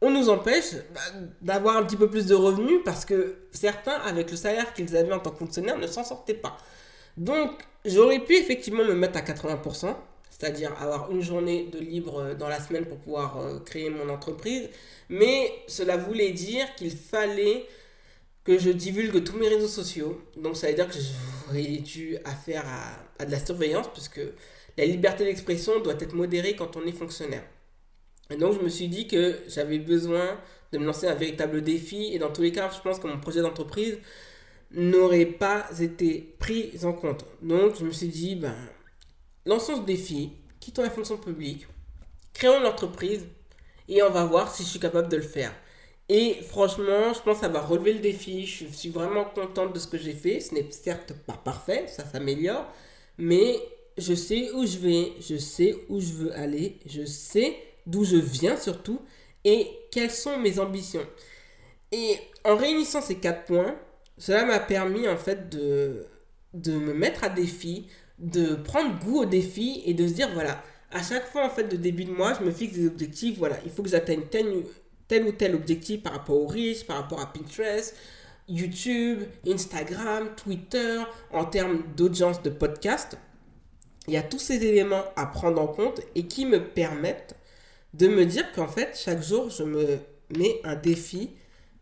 on 0.00 0.10
nous 0.10 0.28
empêche 0.28 0.74
bah, 0.94 1.00
d'avoir 1.40 1.76
un 1.76 1.84
petit 1.84 1.96
peu 1.96 2.08
plus 2.08 2.26
de 2.26 2.34
revenus 2.34 2.80
parce 2.84 3.04
que 3.04 3.38
certains, 3.52 3.92
avec 3.92 4.30
le 4.30 4.36
salaire 4.36 4.72
qu'ils 4.74 4.96
avaient 4.96 5.12
en 5.12 5.18
tant 5.18 5.30
que 5.30 5.38
fonctionnaires, 5.38 5.78
ne 5.78 5.86
s'en 5.86 6.04
sortaient 6.04 6.34
pas. 6.34 6.56
Donc, 7.16 7.50
j'aurais 7.84 8.20
pu 8.20 8.34
effectivement 8.34 8.84
me 8.84 8.94
mettre 8.94 9.18
à 9.18 9.22
80%, 9.22 9.94
c'est-à-dire 10.30 10.72
avoir 10.80 11.10
une 11.10 11.22
journée 11.22 11.68
de 11.72 11.78
libre 11.78 12.34
dans 12.34 12.48
la 12.48 12.60
semaine 12.60 12.86
pour 12.86 12.98
pouvoir 12.98 13.38
euh, 13.38 13.60
créer 13.60 13.90
mon 13.90 14.08
entreprise, 14.08 14.68
mais 15.08 15.52
cela 15.68 15.96
voulait 15.96 16.32
dire 16.32 16.66
qu'il 16.76 16.90
fallait 16.90 17.66
que 18.44 18.58
je 18.58 18.70
divulgue 18.70 19.24
tous 19.24 19.36
mes 19.36 19.48
réseaux 19.48 19.68
sociaux. 19.68 20.22
Donc, 20.36 20.56
ça 20.56 20.68
veut 20.68 20.74
dire 20.74 20.86
que 20.86 20.94
j'aurais 20.94 21.78
dû 21.78 22.18
affaire 22.24 22.64
à, 23.18 23.24
de 23.24 23.30
la 23.30 23.44
surveillance, 23.44 23.88
puisque 23.92 24.20
la 24.76 24.84
liberté 24.84 25.24
d'expression 25.24 25.80
doit 25.80 25.94
être 25.94 26.14
modérée 26.14 26.54
quand 26.54 26.76
on 26.76 26.84
est 26.84 26.92
fonctionnaire. 26.92 27.44
Et 28.30 28.36
donc, 28.36 28.54
je 28.54 28.60
me 28.60 28.68
suis 28.68 28.88
dit 28.88 29.06
que 29.06 29.38
j'avais 29.48 29.78
besoin 29.78 30.38
de 30.72 30.78
me 30.78 30.84
lancer 30.84 31.06
un 31.06 31.14
véritable 31.14 31.62
défi. 31.62 32.10
Et 32.12 32.18
dans 32.18 32.32
tous 32.32 32.42
les 32.42 32.52
cas, 32.52 32.70
je 32.74 32.80
pense 32.80 32.98
que 32.98 33.06
mon 33.06 33.18
projet 33.18 33.40
d'entreprise 33.40 33.98
n'aurait 34.74 35.26
pas 35.26 35.66
été 35.80 36.34
pris 36.38 36.72
en 36.84 36.92
compte. 36.92 37.24
Donc, 37.42 37.78
je 37.78 37.84
me 37.84 37.92
suis 37.92 38.08
dit, 38.08 38.36
ben, 38.36 38.54
lançons 39.46 39.76
ce 39.76 39.82
défi, 39.82 40.32
quittons 40.60 40.82
la 40.82 40.90
fonction 40.90 41.16
publique, 41.16 41.66
créons 42.32 42.60
l'entreprise 42.60 43.26
et 43.88 44.02
on 44.02 44.10
va 44.10 44.24
voir 44.24 44.54
si 44.54 44.62
je 44.62 44.68
suis 44.68 44.80
capable 44.80 45.08
de 45.08 45.16
le 45.16 45.22
faire. 45.22 45.54
Et 46.08 46.34
franchement, 46.42 47.14
je 47.14 47.20
pense 47.20 47.40
va 47.40 47.60
relever 47.60 47.94
le 47.94 48.00
défi. 48.00 48.46
Je 48.46 48.66
suis 48.66 48.90
vraiment 48.90 49.24
contente 49.24 49.72
de 49.72 49.78
ce 49.78 49.86
que 49.86 49.96
j'ai 49.96 50.12
fait. 50.12 50.40
Ce 50.40 50.54
n'est 50.54 50.70
certes 50.70 51.14
pas 51.26 51.40
parfait, 51.42 51.86
ça 51.88 52.04
s'améliore, 52.04 52.66
mais 53.16 53.58
je 53.96 54.14
sais 54.14 54.50
où 54.52 54.66
je 54.66 54.78
vais, 54.78 55.12
je 55.20 55.36
sais 55.36 55.76
où 55.88 56.00
je 56.00 56.12
veux 56.12 56.32
aller, 56.36 56.78
je 56.86 57.04
sais 57.04 57.56
d'où 57.86 58.04
je 58.04 58.16
viens 58.16 58.56
surtout 58.56 59.00
et 59.44 59.68
quelles 59.90 60.10
sont 60.10 60.38
mes 60.38 60.58
ambitions. 60.58 61.06
Et 61.92 62.16
en 62.44 62.56
réunissant 62.56 63.00
ces 63.00 63.16
quatre 63.16 63.44
points, 63.44 63.76
cela 64.18 64.44
m'a 64.44 64.60
permis 64.60 65.08
en 65.08 65.16
fait 65.16 65.48
de, 65.50 66.06
me 66.54 66.94
mettre 66.94 67.24
à 67.24 67.28
défi, 67.28 67.88
de 68.18 68.54
prendre 68.54 68.98
goût 69.00 69.22
au 69.22 69.24
défi 69.24 69.82
et 69.86 69.94
de 69.94 70.06
se 70.06 70.12
dire 70.12 70.30
voilà, 70.32 70.62
à 70.90 71.02
chaque 71.02 71.26
fois 71.26 71.44
en 71.44 71.50
fait 71.50 71.64
de 71.64 71.76
début 71.76 72.04
de 72.04 72.12
mois, 72.12 72.34
je 72.34 72.44
me 72.44 72.50
fixe 72.50 72.74
des 72.74 72.86
objectifs, 72.86 73.38
voilà, 73.38 73.56
il 73.64 73.70
faut 73.70 73.82
que 73.82 73.88
j'atteigne 73.88 74.22
tel, 74.30 74.64
tel 75.08 75.24
ou 75.24 75.32
tel 75.32 75.54
objectif 75.54 76.02
par 76.02 76.12
rapport 76.12 76.40
au 76.40 76.46
risque, 76.46 76.86
par 76.86 76.96
rapport 76.96 77.20
à 77.20 77.32
Pinterest, 77.32 77.96
YouTube, 78.48 79.22
Instagram, 79.46 80.30
Twitter, 80.36 81.02
en 81.32 81.44
termes 81.44 81.82
d'audience 81.96 82.42
de 82.42 82.50
podcast. 82.50 83.18
Il 84.06 84.12
y 84.12 84.18
a 84.18 84.22
tous 84.22 84.38
ces 84.38 84.64
éléments 84.64 85.04
à 85.16 85.26
prendre 85.26 85.60
en 85.60 85.66
compte 85.66 86.02
et 86.14 86.26
qui 86.26 86.44
me 86.44 86.62
permettent 86.62 87.36
de 87.94 88.06
me 88.06 88.26
dire 88.26 88.52
qu'en 88.52 88.68
fait, 88.68 88.98
chaque 89.02 89.22
jour, 89.22 89.48
je 89.50 89.62
me 89.62 89.98
mets 90.36 90.60
un 90.62 90.74
défi 90.74 91.30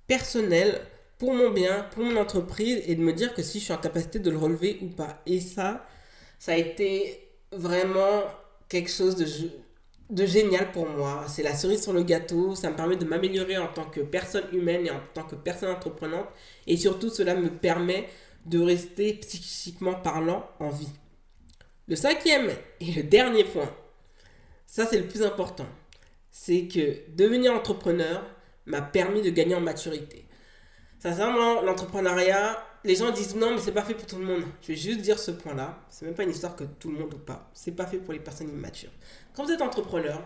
personnel 0.06 0.80
pour 1.22 1.34
mon 1.34 1.50
bien, 1.50 1.86
pour 1.92 2.02
mon 2.02 2.20
entreprise, 2.20 2.82
et 2.84 2.96
de 2.96 3.00
me 3.00 3.12
dire 3.12 3.32
que 3.32 3.44
si 3.44 3.60
je 3.60 3.64
suis 3.66 3.72
en 3.72 3.76
capacité 3.76 4.18
de 4.18 4.28
le 4.28 4.36
relever 4.36 4.80
ou 4.82 4.88
pas. 4.88 5.22
Et 5.24 5.38
ça, 5.38 5.86
ça 6.40 6.50
a 6.50 6.56
été 6.56 7.28
vraiment 7.52 8.24
quelque 8.68 8.90
chose 8.90 9.14
de, 9.14 10.26
génial 10.26 10.72
pour 10.72 10.88
moi. 10.88 11.24
C'est 11.28 11.44
la 11.44 11.54
cerise 11.54 11.80
sur 11.84 11.92
le 11.92 12.02
gâteau, 12.02 12.56
ça 12.56 12.70
me 12.70 12.74
permet 12.74 12.96
de 12.96 13.04
m'améliorer 13.04 13.56
en 13.56 13.68
tant 13.68 13.84
que 13.84 14.00
personne 14.00 14.46
humaine 14.52 14.84
et 14.84 14.90
en 14.90 15.00
tant 15.14 15.22
que 15.22 15.36
personne 15.36 15.70
entreprenante, 15.70 16.26
et 16.66 16.76
surtout 16.76 17.08
cela 17.08 17.36
me 17.36 17.50
permet 17.50 18.08
de 18.46 18.58
rester 18.58 19.14
psychiquement 19.14 19.94
parlant 19.94 20.44
en 20.58 20.70
vie. 20.70 20.90
Le 21.86 21.94
cinquième 21.94 22.50
et 22.80 22.90
le 22.90 23.04
dernier 23.04 23.44
point, 23.44 23.72
ça 24.66 24.86
c'est 24.86 24.98
le 24.98 25.06
plus 25.06 25.22
important 25.22 25.68
c'est 26.32 26.66
que 26.66 26.96
devenir 27.14 27.52
entrepreneur 27.52 28.24
m'a 28.66 28.80
permis 28.80 29.22
de 29.22 29.30
gagner 29.30 29.54
en 29.54 29.60
maturité. 29.60 30.24
Sincèrement, 31.02 31.62
l'entrepreneuriat, 31.62 32.64
les 32.84 32.94
gens 32.94 33.10
disent 33.10 33.34
non, 33.34 33.50
mais 33.50 33.58
c'est 33.60 33.72
pas 33.72 33.82
fait 33.82 33.94
pour 33.94 34.06
tout 34.06 34.18
le 34.18 34.24
monde. 34.24 34.44
Je 34.60 34.68
vais 34.68 34.76
juste 34.76 35.00
dire 35.00 35.18
ce 35.18 35.32
point-là. 35.32 35.76
C'est 35.88 36.04
même 36.04 36.14
pas 36.14 36.22
une 36.22 36.30
histoire 36.30 36.54
que 36.54 36.62
tout 36.62 36.92
le 36.92 36.98
monde 36.98 37.12
ou 37.12 37.18
pas. 37.18 37.50
C'est 37.54 37.72
pas 37.72 37.86
fait 37.86 37.98
pour 37.98 38.12
les 38.12 38.20
personnes 38.20 38.48
immatures. 38.48 38.92
Quand 39.34 39.44
vous 39.44 39.50
êtes 39.50 39.62
entrepreneur, 39.62 40.22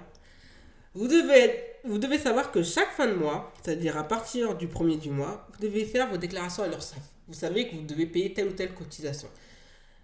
vous 0.93 1.09
devez, 1.09 1.63
vous 1.85 1.97
devez 1.97 2.19
savoir 2.19 2.53
que 2.53 2.63
chaque 2.63 2.91
fin 2.93 3.07
de 3.07 3.15
mois, 3.15 3.55
c'est-à-dire 3.63 3.97
à 3.97 4.05
partir 4.05 4.55
du 4.55 4.69
premier 4.69 4.99
du 4.99 5.09
mois, 5.09 5.49
vous 5.55 5.67
devez 5.67 5.87
faire 5.87 6.11
vos 6.11 6.19
déclarations 6.19 6.65
à 6.65 6.69
l'URSSAF. 6.69 7.01
Vous 7.27 7.33
savez 7.33 7.71
que 7.71 7.75
vous 7.75 7.87
devez 7.87 8.05
payer 8.05 8.35
telle 8.35 8.49
ou 8.49 8.53
telle 8.53 8.75
cotisation. 8.75 9.29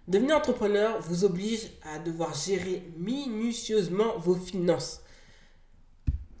Devenir 0.07 0.35
entrepreneur 0.37 0.99
vous 1.01 1.23
oblige 1.23 1.69
à 1.93 1.99
devoir 1.99 2.33
gérer 2.33 2.81
minutieusement 2.97 4.17
vos 4.17 4.33
finances 4.33 5.03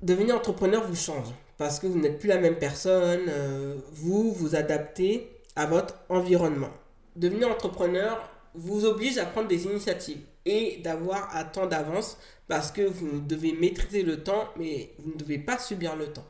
devenir 0.03 0.35
entrepreneur 0.35 0.85
vous 0.85 0.95
change 0.95 1.29
parce 1.57 1.79
que 1.79 1.87
vous 1.87 1.99
n'êtes 1.99 2.19
plus 2.19 2.29
la 2.29 2.39
même 2.39 2.57
personne, 2.57 3.25
euh, 3.29 3.75
vous 3.91 4.31
vous 4.31 4.55
adaptez 4.55 5.29
à 5.55 5.65
votre 5.65 5.95
environnement. 6.09 6.71
Devenir 7.15 7.49
entrepreneur 7.49 8.29
vous 8.55 8.85
oblige 8.85 9.17
à 9.17 9.25
prendre 9.25 9.47
des 9.47 9.65
initiatives 9.65 10.21
et 10.45 10.79
d'avoir 10.83 11.35
un 11.35 11.43
temps 11.43 11.67
d'avance 11.67 12.17
parce 12.47 12.71
que 12.71 12.81
vous 12.81 13.19
devez 13.21 13.53
maîtriser 13.53 14.03
le 14.03 14.23
temps 14.23 14.49
mais 14.57 14.91
vous 14.99 15.11
ne 15.11 15.17
devez 15.17 15.37
pas 15.37 15.57
subir 15.57 15.95
le 15.95 16.07
temps. 16.07 16.25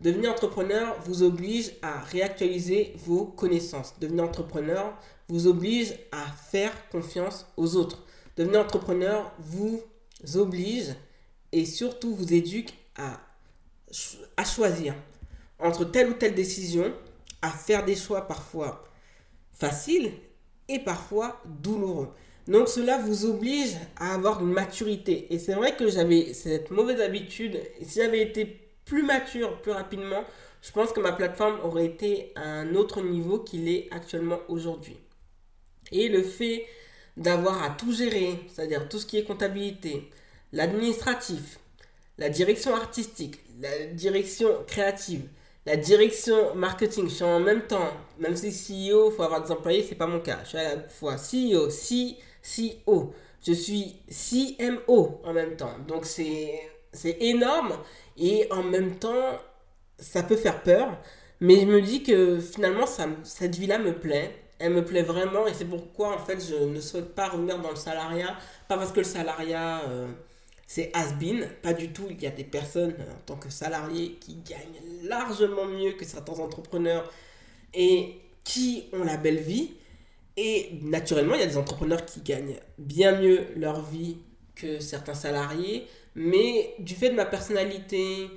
Devenir 0.00 0.32
entrepreneur 0.32 0.96
vous 1.04 1.22
oblige 1.22 1.72
à 1.80 2.00
réactualiser 2.00 2.94
vos 3.06 3.24
connaissances. 3.24 3.94
Devenir 4.00 4.24
entrepreneur 4.24 4.92
vous 5.28 5.46
oblige 5.46 5.94
à 6.12 6.26
faire 6.50 6.72
confiance 6.90 7.46
aux 7.56 7.76
autres. 7.76 8.04
Devenir 8.36 8.60
entrepreneur 8.60 9.32
vous 9.38 9.82
oblige 10.34 10.94
et 11.52 11.64
surtout 11.64 12.14
vous 12.14 12.34
éduque 12.34 12.74
à, 12.96 13.20
à 14.36 14.44
choisir 14.44 14.94
entre 15.58 15.84
telle 15.84 16.10
ou 16.10 16.14
telle 16.14 16.34
décision, 16.34 16.92
à 17.42 17.50
faire 17.50 17.84
des 17.84 17.96
choix 17.96 18.26
parfois 18.26 18.84
faciles 19.52 20.12
et 20.68 20.78
parfois 20.78 21.40
douloureux. 21.44 22.08
Donc 22.46 22.68
cela 22.68 22.98
vous 22.98 23.24
oblige 23.24 23.74
à 23.96 24.14
avoir 24.14 24.40
une 24.40 24.52
maturité. 24.52 25.32
Et 25.32 25.38
c'est 25.38 25.54
vrai 25.54 25.76
que 25.76 25.88
j'avais 25.88 26.34
cette 26.34 26.70
mauvaise 26.70 27.00
habitude. 27.00 27.60
Si 27.82 28.00
j'avais 28.00 28.20
été 28.22 28.60
plus 28.84 29.02
mature 29.02 29.60
plus 29.62 29.72
rapidement, 29.72 30.24
je 30.60 30.72
pense 30.72 30.92
que 30.92 31.00
ma 31.00 31.12
plateforme 31.12 31.60
aurait 31.62 31.86
été 31.86 32.32
à 32.34 32.42
un 32.42 32.74
autre 32.74 33.02
niveau 33.02 33.38
qu'il 33.38 33.68
est 33.68 33.88
actuellement 33.90 34.40
aujourd'hui. 34.48 34.96
Et 35.92 36.08
le 36.08 36.22
fait 36.22 36.66
d'avoir 37.16 37.62
à 37.62 37.70
tout 37.70 37.92
gérer, 37.92 38.40
c'est-à-dire 38.48 38.88
tout 38.88 38.98
ce 38.98 39.06
qui 39.06 39.18
est 39.18 39.24
comptabilité, 39.24 40.10
l'administratif, 40.52 41.58
la 42.18 42.28
direction 42.28 42.74
artistique, 42.74 43.40
la 43.60 43.86
direction 43.86 44.48
créative, 44.66 45.28
la 45.66 45.76
direction 45.76 46.54
marketing, 46.54 47.08
je 47.08 47.14
suis 47.14 47.24
en 47.24 47.40
même 47.40 47.62
temps, 47.62 47.90
même 48.18 48.36
si 48.36 48.50
CEO, 48.50 49.10
il 49.10 49.16
faut 49.16 49.22
avoir 49.22 49.42
des 49.42 49.50
employés, 49.50 49.84
c'est 49.88 49.94
pas 49.94 50.06
mon 50.06 50.20
cas. 50.20 50.40
Je 50.44 50.50
suis 50.50 50.58
à 50.58 50.76
la 50.76 50.82
fois 50.88 51.16
CEO, 51.16 51.68
CCO, 51.68 53.14
je 53.46 53.52
suis 53.52 53.96
CMO 54.08 55.22
en 55.24 55.32
même 55.32 55.56
temps. 55.56 55.76
Donc 55.88 56.04
c'est 56.04 56.68
énorme 57.20 57.78
et 58.18 58.46
en 58.50 58.62
même 58.62 58.96
temps, 58.96 59.38
ça 59.98 60.22
peut 60.22 60.36
faire 60.36 60.62
peur. 60.62 60.98
Mais 61.40 61.60
je 61.60 61.66
me 61.66 61.80
dis 61.80 62.02
que 62.02 62.38
finalement, 62.38 62.86
ça, 62.86 63.06
cette 63.22 63.56
vie-là 63.56 63.78
me 63.78 63.92
plaît. 63.98 64.34
Elle 64.58 64.72
me 64.72 64.84
plaît 64.84 65.02
vraiment 65.02 65.46
et 65.46 65.54
c'est 65.54 65.64
pourquoi 65.64 66.14
en 66.14 66.18
fait 66.18 66.38
je 66.40 66.54
ne 66.54 66.80
souhaite 66.80 67.14
pas 67.14 67.28
revenir 67.28 67.58
dans 67.58 67.70
le 67.70 67.76
salariat. 67.76 68.36
Pas 68.68 68.76
parce 68.76 68.92
que 68.92 68.98
le 69.00 69.04
salariat... 69.04 69.82
Euh, 69.88 70.06
c'est 70.74 70.90
has-been, 70.92 71.46
pas 71.62 71.72
du 71.72 71.92
tout. 71.92 72.08
Il 72.10 72.20
y 72.20 72.26
a 72.26 72.30
des 72.30 72.42
personnes 72.42 72.96
euh, 72.98 73.12
en 73.12 73.20
tant 73.26 73.36
que 73.36 73.48
salariés 73.48 74.18
qui 74.18 74.38
gagnent 74.38 75.08
largement 75.08 75.66
mieux 75.66 75.92
que 75.92 76.04
certains 76.04 76.40
entrepreneurs 76.40 77.08
et 77.72 78.16
qui 78.42 78.86
ont 78.92 79.04
la 79.04 79.16
belle 79.16 79.38
vie. 79.38 79.70
Et 80.36 80.70
naturellement, 80.82 81.36
il 81.36 81.42
y 81.42 81.44
a 81.44 81.46
des 81.46 81.58
entrepreneurs 81.58 82.04
qui 82.04 82.22
gagnent 82.22 82.56
bien 82.76 83.20
mieux 83.20 83.46
leur 83.54 83.84
vie 83.88 84.16
que 84.56 84.80
certains 84.80 85.14
salariés. 85.14 85.86
Mais 86.16 86.74
du 86.80 86.96
fait 86.96 87.10
de 87.10 87.14
ma 87.14 87.26
personnalité, 87.26 88.28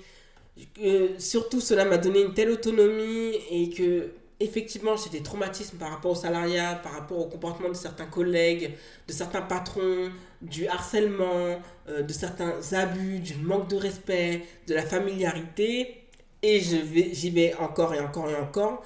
surtout 1.17 1.59
cela 1.59 1.85
m'a 1.85 1.97
donné 1.97 2.21
une 2.21 2.35
telle 2.35 2.51
autonomie 2.51 3.33
et 3.49 3.71
que 3.71 4.11
effectivement, 4.39 4.95
j'ai 4.95 5.09
des 5.09 5.23
traumatismes 5.23 5.77
par 5.77 5.89
rapport 5.89 6.11
au 6.11 6.15
salariat, 6.15 6.75
par 6.75 6.93
rapport 6.93 7.19
au 7.19 7.25
comportement 7.25 7.69
de 7.69 7.73
certains 7.73 8.05
collègues, 8.05 8.73
de 9.07 9.13
certains 9.13 9.41
patrons, 9.41 10.11
du 10.41 10.67
harcèlement, 10.67 11.59
euh, 11.89 12.03
de 12.03 12.13
certains 12.13 12.55
abus, 12.73 13.19
du 13.19 13.35
manque 13.35 13.69
de 13.69 13.75
respect, 13.75 14.45
de 14.67 14.75
la 14.75 14.83
familiarité. 14.83 16.03
Et 16.43 16.59
je 16.59 16.77
vais, 16.77 17.09
j'y 17.13 17.31
vais 17.31 17.55
encore 17.55 17.93
et 17.93 17.99
encore 17.99 18.29
et 18.29 18.35
encore. 18.35 18.83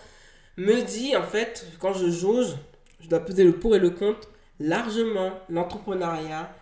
Me 0.58 0.82
dit, 0.82 1.16
en 1.16 1.24
fait, 1.24 1.66
quand 1.80 1.94
je 1.94 2.10
jauge, 2.10 2.56
je 3.02 3.08
dois 3.10 3.20
peser 3.20 3.44
le 3.44 3.54
pour 3.54 3.76
et 3.76 3.80
le 3.80 3.90
contre, 3.90 4.30
largement 4.60 5.32
l'entrepreneuriat 5.50 6.54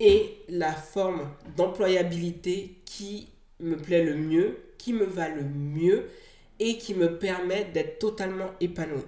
est 0.00 0.38
la 0.48 0.72
forme 0.72 1.28
d'employabilité 1.56 2.76
qui 2.84 3.28
me 3.60 3.76
plaît 3.76 4.02
le 4.02 4.16
mieux, 4.16 4.58
qui 4.78 4.92
me 4.92 5.04
va 5.04 5.28
le 5.28 5.42
mieux 5.42 6.08
et 6.62 6.78
qui 6.78 6.94
me 6.94 7.18
permet 7.18 7.64
d'être 7.64 7.98
totalement 7.98 8.50
épanoui. 8.60 9.02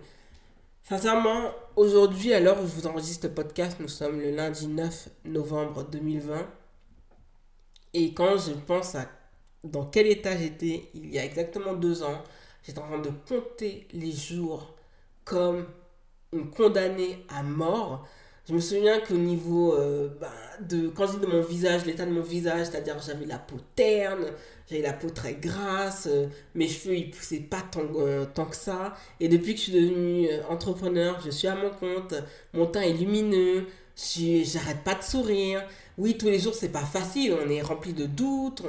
Sincèrement, 0.83 1.53
aujourd'hui, 1.77 2.33
où 2.35 2.67
je 2.67 2.75
vous 2.75 2.87
enregistre 2.89 3.29
le 3.29 3.35
podcast, 3.35 3.79
nous 3.79 3.89
sommes 3.89 4.21
le 4.21 4.33
lundi 4.33 4.67
9 4.67 5.09
novembre 5.27 5.85
2020. 5.85 6.49
Et 7.95 8.13
quand 8.13 8.37
je 8.39 8.53
pense 8.67 8.97
à 8.97 9.09
dans 9.63 9.87
quel 9.87 10.09
état 10.09 10.37
j'étais 10.37 10.91
il 10.95 11.15
y 11.15 11.19
a 11.19 11.25
exactement 11.25 11.75
deux 11.75 12.03
ans, 12.03 12.23
j'étais 12.65 12.81
en 12.81 12.89
train 12.89 12.99
de 12.99 13.11
compter 13.29 13.87
les 13.93 14.11
jours 14.11 14.75
comme 15.25 15.65
une 16.33 16.51
condamnée 16.51 17.25
à 17.29 17.45
mort. 17.45 18.07
Je 18.47 18.53
me 18.53 18.61
souviens 18.61 19.01
qu'au 19.01 19.15
niveau 19.15 19.73
euh, 19.73 20.09
bah, 20.21 20.31
de, 20.61 20.89
quand 20.89 21.07
je 21.07 21.13
dis 21.13 21.21
de 21.21 21.27
mon 21.27 21.41
visage, 21.41 21.87
l'état 21.87 22.05
de 22.05 22.11
mon 22.11 22.21
visage, 22.21 22.67
c'est-à-dire 22.67 22.97
j'avais 23.01 23.25
la 23.25 23.39
peau 23.39 23.57
terne, 23.75 24.27
j'avais 24.69 24.83
la 24.83 24.93
peau 24.93 25.09
très 25.09 25.33
grasse, 25.33 26.09
euh, 26.11 26.27
mes 26.55 26.69
cheveux 26.69 26.95
ils 26.95 27.11
poussaient 27.11 27.39
pas 27.41 27.63
tant, 27.63 27.81
euh, 27.97 28.27
tant 28.27 28.45
que 28.45 28.57
ça. 28.57 28.95
Et 29.19 29.29
depuis 29.29 29.55
que 29.55 29.61
je 29.61 29.65
suis 29.65 29.73
devenue 29.73 30.29
entrepreneur, 30.51 31.19
je 31.25 31.31
suis 31.31 31.49
à 31.49 31.55
mon 31.55 31.71
compte, 31.71 32.15
mon 32.53 32.67
teint 32.67 32.83
est 32.83 32.93
lumineux, 32.93 33.65
j'arrête 33.97 34.85
pas 34.85 34.95
de 34.95 35.03
sourire. 35.03 35.67
Oui, 35.97 36.19
tous 36.19 36.27
les 36.27 36.39
jours 36.39 36.55
c'est 36.55 36.69
pas 36.69 36.85
facile, 36.85 37.35
on 37.43 37.49
est 37.49 37.63
rempli 37.63 37.95
de 37.95 38.05
doutes, 38.05 38.63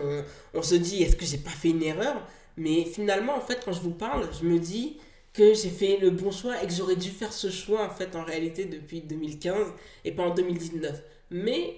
on 0.54 0.62
se 0.62 0.76
dit 0.76 1.04
est-ce 1.04 1.18
que 1.18 1.26
j'ai 1.26 1.38
pas 1.40 1.50
fait 1.50 1.72
une 1.72 1.84
erreur? 1.84 2.26
Mais 2.56 2.86
finalement, 2.86 3.36
en 3.36 3.42
fait, 3.42 3.60
quand 3.66 3.74
je 3.74 3.82
vous 3.82 3.92
parle, 3.92 4.30
je 4.40 4.48
me 4.48 4.58
dis 4.58 4.98
que 5.36 5.54
j'ai 5.54 5.70
fait 5.70 5.98
le 5.98 6.12
bon 6.12 6.32
choix 6.32 6.64
et 6.64 6.66
que 6.66 6.72
j'aurais 6.74 6.96
dû 6.96 7.10
faire 7.10 7.34
ce 7.34 7.50
choix 7.50 7.86
en 7.86 7.90
fait 7.90 8.16
en 8.16 8.24
réalité 8.24 8.66
depuis 8.66 9.02
2015 9.02 9.74
et 10.06 10.12
pas 10.14 10.24
en 10.24 10.34
2019. 10.34 11.02
Mais 11.32 11.76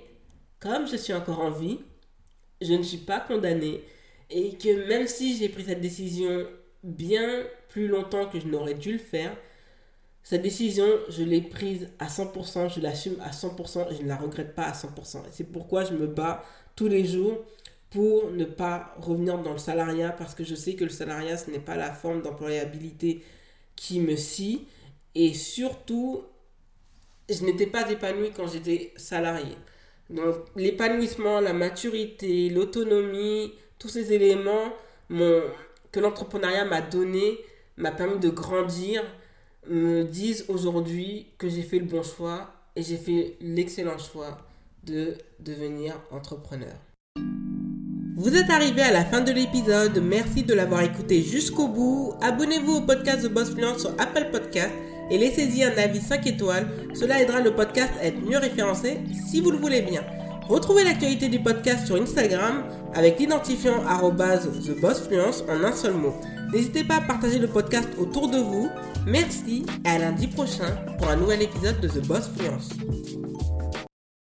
comme 0.59 0.87
je 0.87 0.95
suis 0.95 1.13
encore 1.13 1.39
en 1.39 1.49
vie, 1.49 1.79
je 2.61 2.73
ne 2.73 2.83
suis 2.83 2.97
pas 2.99 3.19
condamnée 3.19 3.83
et 4.29 4.57
que 4.57 4.87
même 4.87 5.07
si 5.07 5.35
j'ai 5.37 5.49
pris 5.49 5.63
cette 5.63 5.81
décision 5.81 6.45
bien 6.83 7.43
plus 7.69 7.87
longtemps 7.87 8.27
que 8.27 8.39
je 8.39 8.47
n'aurais 8.47 8.75
dû 8.75 8.93
le 8.93 8.99
faire, 8.99 9.35
cette 10.21 10.41
décision, 10.41 10.87
je 11.09 11.23
l'ai 11.23 11.41
prise 11.41 11.89
à 11.99 12.07
100%, 12.07 12.75
je 12.75 12.81
l'assume 12.81 13.15
à 13.21 13.31
100% 13.31 13.91
et 13.91 13.95
je 13.95 14.03
ne 14.03 14.07
la 14.07 14.17
regrette 14.17 14.53
pas 14.53 14.65
à 14.65 14.73
100%. 14.73 15.19
Et 15.19 15.31
c'est 15.31 15.45
pourquoi 15.45 15.85
je 15.85 15.93
me 15.93 16.05
bats 16.05 16.43
tous 16.75 16.89
les 16.89 17.05
jours 17.05 17.45
pour 17.89 18.31
ne 18.31 18.43
pas 18.43 18.93
revenir 18.99 19.41
dans 19.41 19.53
le 19.53 19.57
salariat 19.57 20.11
parce 20.11 20.35
que 20.35 20.43
je 20.43 20.53
sais 20.53 20.75
que 20.75 20.83
le 20.83 20.89
salariat, 20.89 21.37
ce 21.37 21.49
n'est 21.49 21.59
pas 21.59 21.77
la 21.77 21.93
forme 21.93 22.21
d'employabilité 22.21 23.23
qui 23.77 24.01
me 24.01 24.17
scie. 24.17 24.67
Et 25.15 25.33
surtout, 25.33 26.23
je 27.29 27.45
n'étais 27.45 27.67
pas 27.67 27.89
épanouie 27.89 28.31
quand 28.35 28.47
j'étais 28.47 28.91
salarié. 28.97 29.55
Donc 30.09 30.35
l'épanouissement, 30.55 31.39
la 31.39 31.53
maturité, 31.53 32.49
l'autonomie, 32.49 33.53
tous 33.79 33.89
ces 33.89 34.11
éléments 34.11 34.73
que 35.09 35.99
l'entrepreneuriat 35.99 36.65
m'a 36.65 36.81
donné, 36.81 37.37
m'a 37.77 37.91
permis 37.91 38.19
de 38.19 38.29
grandir, 38.29 39.03
me 39.67 40.03
disent 40.03 40.45
aujourd'hui 40.47 41.27
que 41.37 41.49
j'ai 41.49 41.63
fait 41.63 41.79
le 41.79 41.85
bon 41.85 42.03
choix 42.03 42.53
et 42.75 42.83
j'ai 42.83 42.97
fait 42.97 43.37
l'excellent 43.41 43.97
choix 43.97 44.37
de 44.83 45.15
devenir 45.39 45.99
entrepreneur. 46.11 46.73
Vous 48.19 48.35
êtes 48.35 48.49
arrivé 48.49 48.81
à 48.81 48.91
la 48.91 49.05
fin 49.05 49.21
de 49.21 49.31
l'épisode, 49.31 50.01
merci 50.03 50.41
de 50.41 50.55
l'avoir 50.55 50.81
écouté 50.81 51.21
jusqu'au 51.21 51.67
bout. 51.67 52.15
Abonnez-vous 52.19 52.77
au 52.77 52.81
podcast 52.81 53.21
de 53.21 53.27
Boss 53.27 53.51
Fluence 53.51 53.81
sur 53.81 53.91
Apple 53.99 54.29
Podcast 54.31 54.71
et 55.11 55.19
laissez-y 55.19 55.63
un 55.63 55.77
avis 55.77 56.01
5 56.01 56.25
étoiles. 56.25 56.67
Cela 56.95 57.21
aidera 57.21 57.41
le 57.41 57.53
podcast 57.53 57.93
à 58.01 58.05
être 58.05 58.19
mieux 58.19 58.39
référencé 58.39 59.01
si 59.29 59.39
vous 59.39 59.51
le 59.51 59.59
voulez 59.59 59.83
bien. 59.83 60.01
Retrouvez 60.49 60.83
l'actualité 60.83 61.27
du 61.27 61.37
podcast 61.37 61.85
sur 61.85 62.01
Instagram 62.01 62.63
avec 62.95 63.19
l'identifiant 63.19 63.83
TheBossFluence 63.85 65.43
en 65.47 65.63
un 65.63 65.71
seul 65.71 65.93
mot. 65.93 66.15
N'hésitez 66.51 66.83
pas 66.83 66.95
à 66.95 67.01
partager 67.01 67.37
le 67.37 67.47
podcast 67.47 67.89
autour 67.99 68.29
de 68.29 68.39
vous. 68.39 68.67
Merci 69.05 69.63
et 69.85 69.89
à 69.89 69.99
lundi 69.99 70.25
prochain 70.25 70.75
pour 70.97 71.07
un 71.11 71.17
nouvel 71.17 71.43
épisode 71.43 71.79
de 71.81 71.87
The 71.87 72.07
Boss 72.07 72.31
Fluence. 72.35 72.69